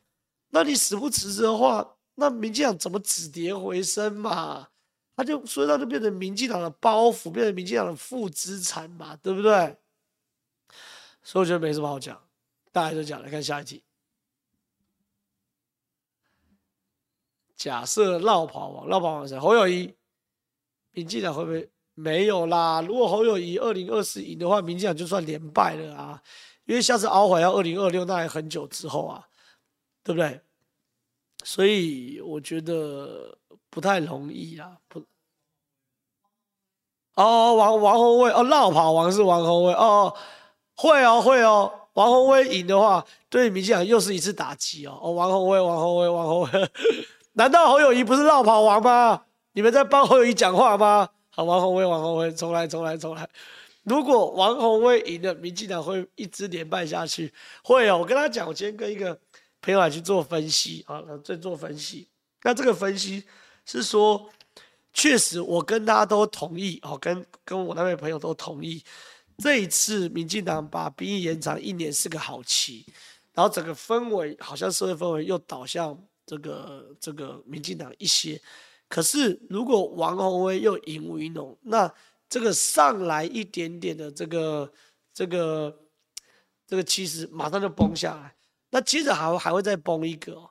[0.51, 4.69] 那你死不辞职的话，那民进党怎么止跌回升嘛？
[5.15, 9.77] 他就所以他就变成民进党的包袱，变成民进党的负资产嘛，对不对？
[11.23, 12.21] 所以我觉得没什么好讲，
[12.73, 13.85] 大家就讲来看下一题。
[17.55, 19.39] 假设落跑王，落跑王谁？
[19.39, 19.95] 侯友谊，
[20.91, 22.81] 民进党会不会没有啦？
[22.81, 26.23] 如果侯友谊二零二四赢的话，民进党就算连败了啊，
[26.65, 29.29] 因为下次熬回要二零二六，那还很久之后啊，
[30.03, 30.41] 对不对？
[31.45, 33.36] 所以我觉得
[33.70, 35.03] 不太容易啊，不。
[37.14, 40.14] 哦，王王鸿薇哦，绕跑王是王鸿薇哦，
[40.76, 44.99] 会哦会哦，王鸿薇赢的话，对民进党又是一次打击哦。
[45.03, 46.70] 哦，王鸿薇，王鸿薇，王鸿薇。
[47.34, 49.24] 难道侯友谊不是绕跑王吗？
[49.53, 51.09] 你们在帮侯友谊讲话吗？
[51.28, 53.28] 好，王鸿薇，王鸿薇，重来，重来，重来。
[53.82, 57.30] 如果王鸿薇赢了，民进党会一直连败下去？
[57.62, 59.18] 会哦，我跟他讲，我今天跟一个
[59.63, 62.07] 朋友来去做分析啊，在做分析。
[62.43, 63.25] 那这个分析
[63.65, 64.29] 是说，
[64.93, 68.85] 确实我跟大家都同意哦，跟跟我那位朋友都同意，
[69.39, 72.85] 这一次民进党把兵役延长一年是个好棋，
[73.33, 75.99] 然后整个氛围好像社会氛围又导向。
[76.25, 78.41] 这个这个民进党一些，
[78.89, 81.93] 可是如果王鸿薇又赢吴怡农，那
[82.29, 84.73] 这个上来一点点的这个
[85.13, 85.77] 这个
[86.65, 88.35] 这个气势马上就崩下来，
[88.73, 90.51] 那接着还还会再崩一个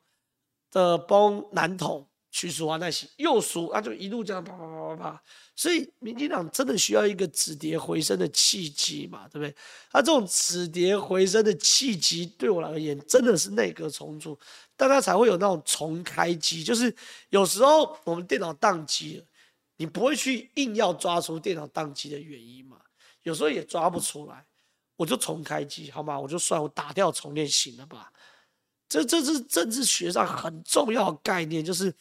[0.72, 2.08] 的崩南投。
[2.34, 9.54] 徐淑华那些又输，那就一路这样啪啪啪啪啪，所以民进党真的需要一个止跌回升的契机嘛，对不对？
[9.92, 14.40] 那这种止跌回升的契机，对我来而言真的是内阁重组，
[14.78, 16.64] 大家才会有那种重开机。
[16.64, 16.96] 就是
[17.32, 19.26] 有时候我们电脑宕机了，
[19.76, 22.80] 你不会去硬要抓出电脑宕机的原因嘛？
[23.24, 24.46] 有时候也抓不出来，
[25.02, 26.20] 我就重开机，好吗？
[26.20, 28.12] 我就算我打掉重练行了吧。
[28.88, 31.94] 这这是政治学上很重要的概念，就是。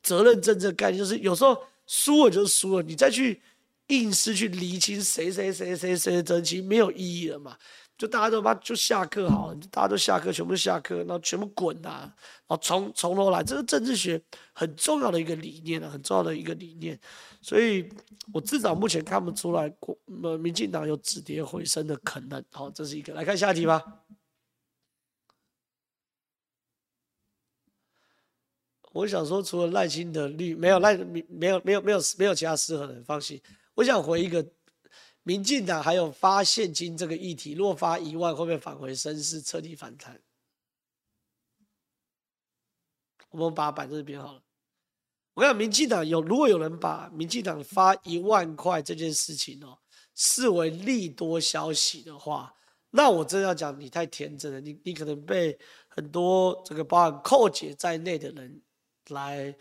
[0.00, 3.42] 责任政治概念就是，有时候输了就输了，你再去
[3.88, 7.58] 硬是去厘清谁谁谁谁谁的真情，没有意义了嘛？
[7.98, 12.14] 就大家都把就下课好了，大家都下课，全部下课，然后全部滚啊，
[12.46, 14.22] 然后从从头来，这是政治学
[14.52, 16.98] 很重要的一个理念啊，很重要的一个理念。
[17.42, 17.88] 所以
[18.32, 22.42] 我至少目前看不出来国呃民进党有止跌回升的可能。
[22.52, 23.82] 好，这是一个，来看下一题吧。
[28.92, 33.40] 我想说，除了赖清德绿，没有赖，没有没有没有没有其他适合的，放心。
[33.74, 34.44] 我想回一个，
[35.28, 40.18] 民进党还有发现金这个议题，若发一万，会不会返回升势，彻底反弹？
[43.28, 44.42] 我们把它摆这边好了。
[45.34, 49.76] 我跟你讲，民进党有，如果有人把民进党发一万块这件事情哦，
[50.14, 52.54] 视为利多消息的话，
[52.88, 55.58] 那我真的要讲，你太天真了，你你可能被
[55.88, 58.62] 很多这个包含寇姐在内的人。
[59.08, 59.54] 来，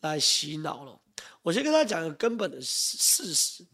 [0.00, 1.00] 来洗脑了。
[1.42, 3.64] 我先跟大家讲个根本的事实：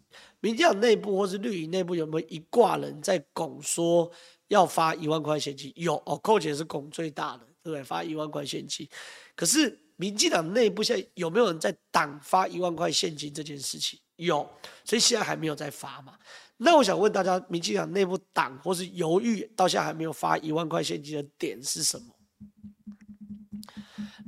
[0.45, 4.11] 民进党内部或是绿营内部有没有一挂人在拱说
[4.49, 5.73] 要发一万块现金？
[5.75, 7.83] 有哦，寇姐是拱最大的，对不对？
[7.83, 8.87] 发一万块现金。
[9.35, 13.99] 可是民进党内部现在有没有人在挡发一万块现金这件事情？
[14.17, 14.47] 有，
[14.85, 16.13] 所以现在还没有在发嘛。
[16.59, 22.15] 那我想问大家，民进党内部挡或是犹豫到现在还没有发一万块现金的点是什么？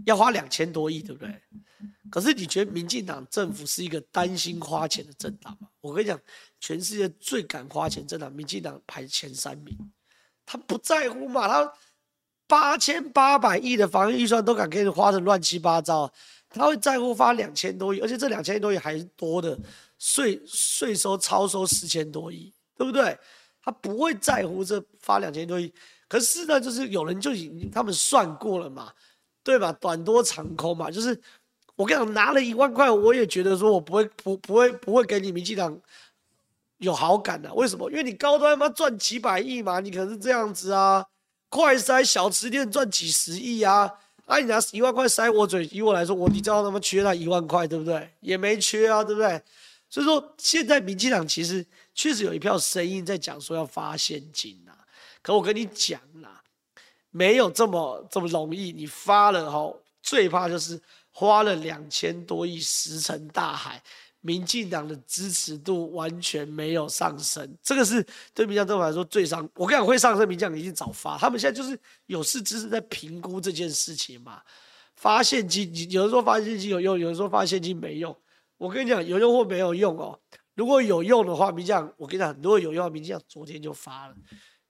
[0.06, 1.42] 要花两千多亿，对不对？
[2.10, 5.68] 可是你觉得民进党政府是一个担心花钱的政党吗？
[5.80, 6.18] 我跟你讲，
[6.60, 9.76] 全世界最敢花钱政党，民进党排前三名。
[10.44, 11.48] 他不在乎嘛？
[11.48, 11.72] 他
[12.46, 16.12] 八千八百亿的防疫预算都敢给你花的乱七八糟，
[16.48, 18.00] 他会在乎发两千多亿？
[18.00, 19.58] 而且这两千多亿还是多的，
[19.98, 23.18] 税税收超收四千多亿，对不对？
[23.60, 25.74] 他不会在乎这发两千多亿。
[26.08, 28.92] 可是呢，就是有人就已经他们算过了嘛，
[29.42, 29.72] 对吧？
[29.72, 31.20] 短多长空嘛，就是
[31.76, 35.78] 我跟你讲，拿了一万块，我也觉得说我不会不不会不会给你民进党
[36.78, 37.90] 有好感的、为什么？
[37.90, 41.04] 因为你高端嘛赚几百亿嘛，你可能是这样子啊。
[41.48, 43.90] 快塞小吃店赚几十亿啊，
[44.24, 48.10] 啊你拿一万块塞我嘴，以我来说，我你知道他妈缺那一万块对不对？
[48.20, 49.40] 也没缺啊，对不对？
[49.88, 51.64] 所以说现在民进党其实
[51.94, 54.82] 确实有一票声音在讲说要发现金呐、啊，
[55.22, 56.42] 可我跟你讲啦，
[57.10, 59.72] 没有这么这么容易，你发了哈，
[60.02, 60.78] 最怕就是
[61.18, 63.82] 花了两千多亿石沉大海。
[64.20, 68.04] 民进党的支持度完全没有上升，这个是
[68.34, 69.48] 对民进党来说最伤。
[69.54, 74.42] 我跟你讲，会上升，民进党已经早发，他们现在就是有事只是在评估这件事情嘛。
[74.96, 78.16] 发现金，有人说发现金有用，有人说发现金没用。
[78.56, 80.18] 我跟你讲，有用或没有用哦。
[80.56, 84.14] 如果有用的话，民进党，我跟你讲，很多有用，民进党昨天就发了，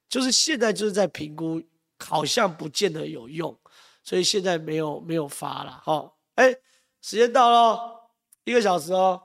[0.07, 1.62] 就是现在就是在评估，
[1.99, 3.59] 好像不见得有用，
[4.03, 5.80] 所以现在没有没有发了。
[5.82, 6.57] 好，哎，
[7.03, 8.09] 时间到了，
[8.45, 9.20] 一个小时哦。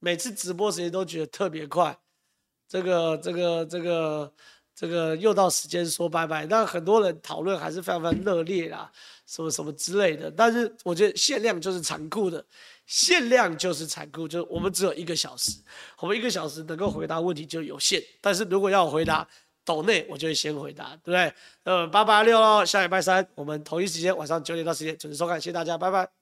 [0.00, 1.98] 每次直播时间都觉得特别快，
[2.68, 4.32] 这个、这个、这个、
[4.72, 6.46] 这个又到时间说拜拜。
[6.46, 8.88] 但很多人讨论还是非常非常热烈啦，
[9.26, 10.30] 什么什么之类的。
[10.30, 12.44] 但是我觉得限量就是残酷的，
[12.86, 15.50] 限量就是残酷，就是我们只有一个小时，
[15.98, 18.00] 我们一个小时能够回答问题就有限。
[18.20, 19.26] 但是如果要我回答
[19.64, 21.34] 抖内，我就会先回答，对不对？
[21.64, 26.17] 呃，八八六喽，下礼拜三我们同一时间晚上九点到十点准时收看，谢谢大家，拜拜。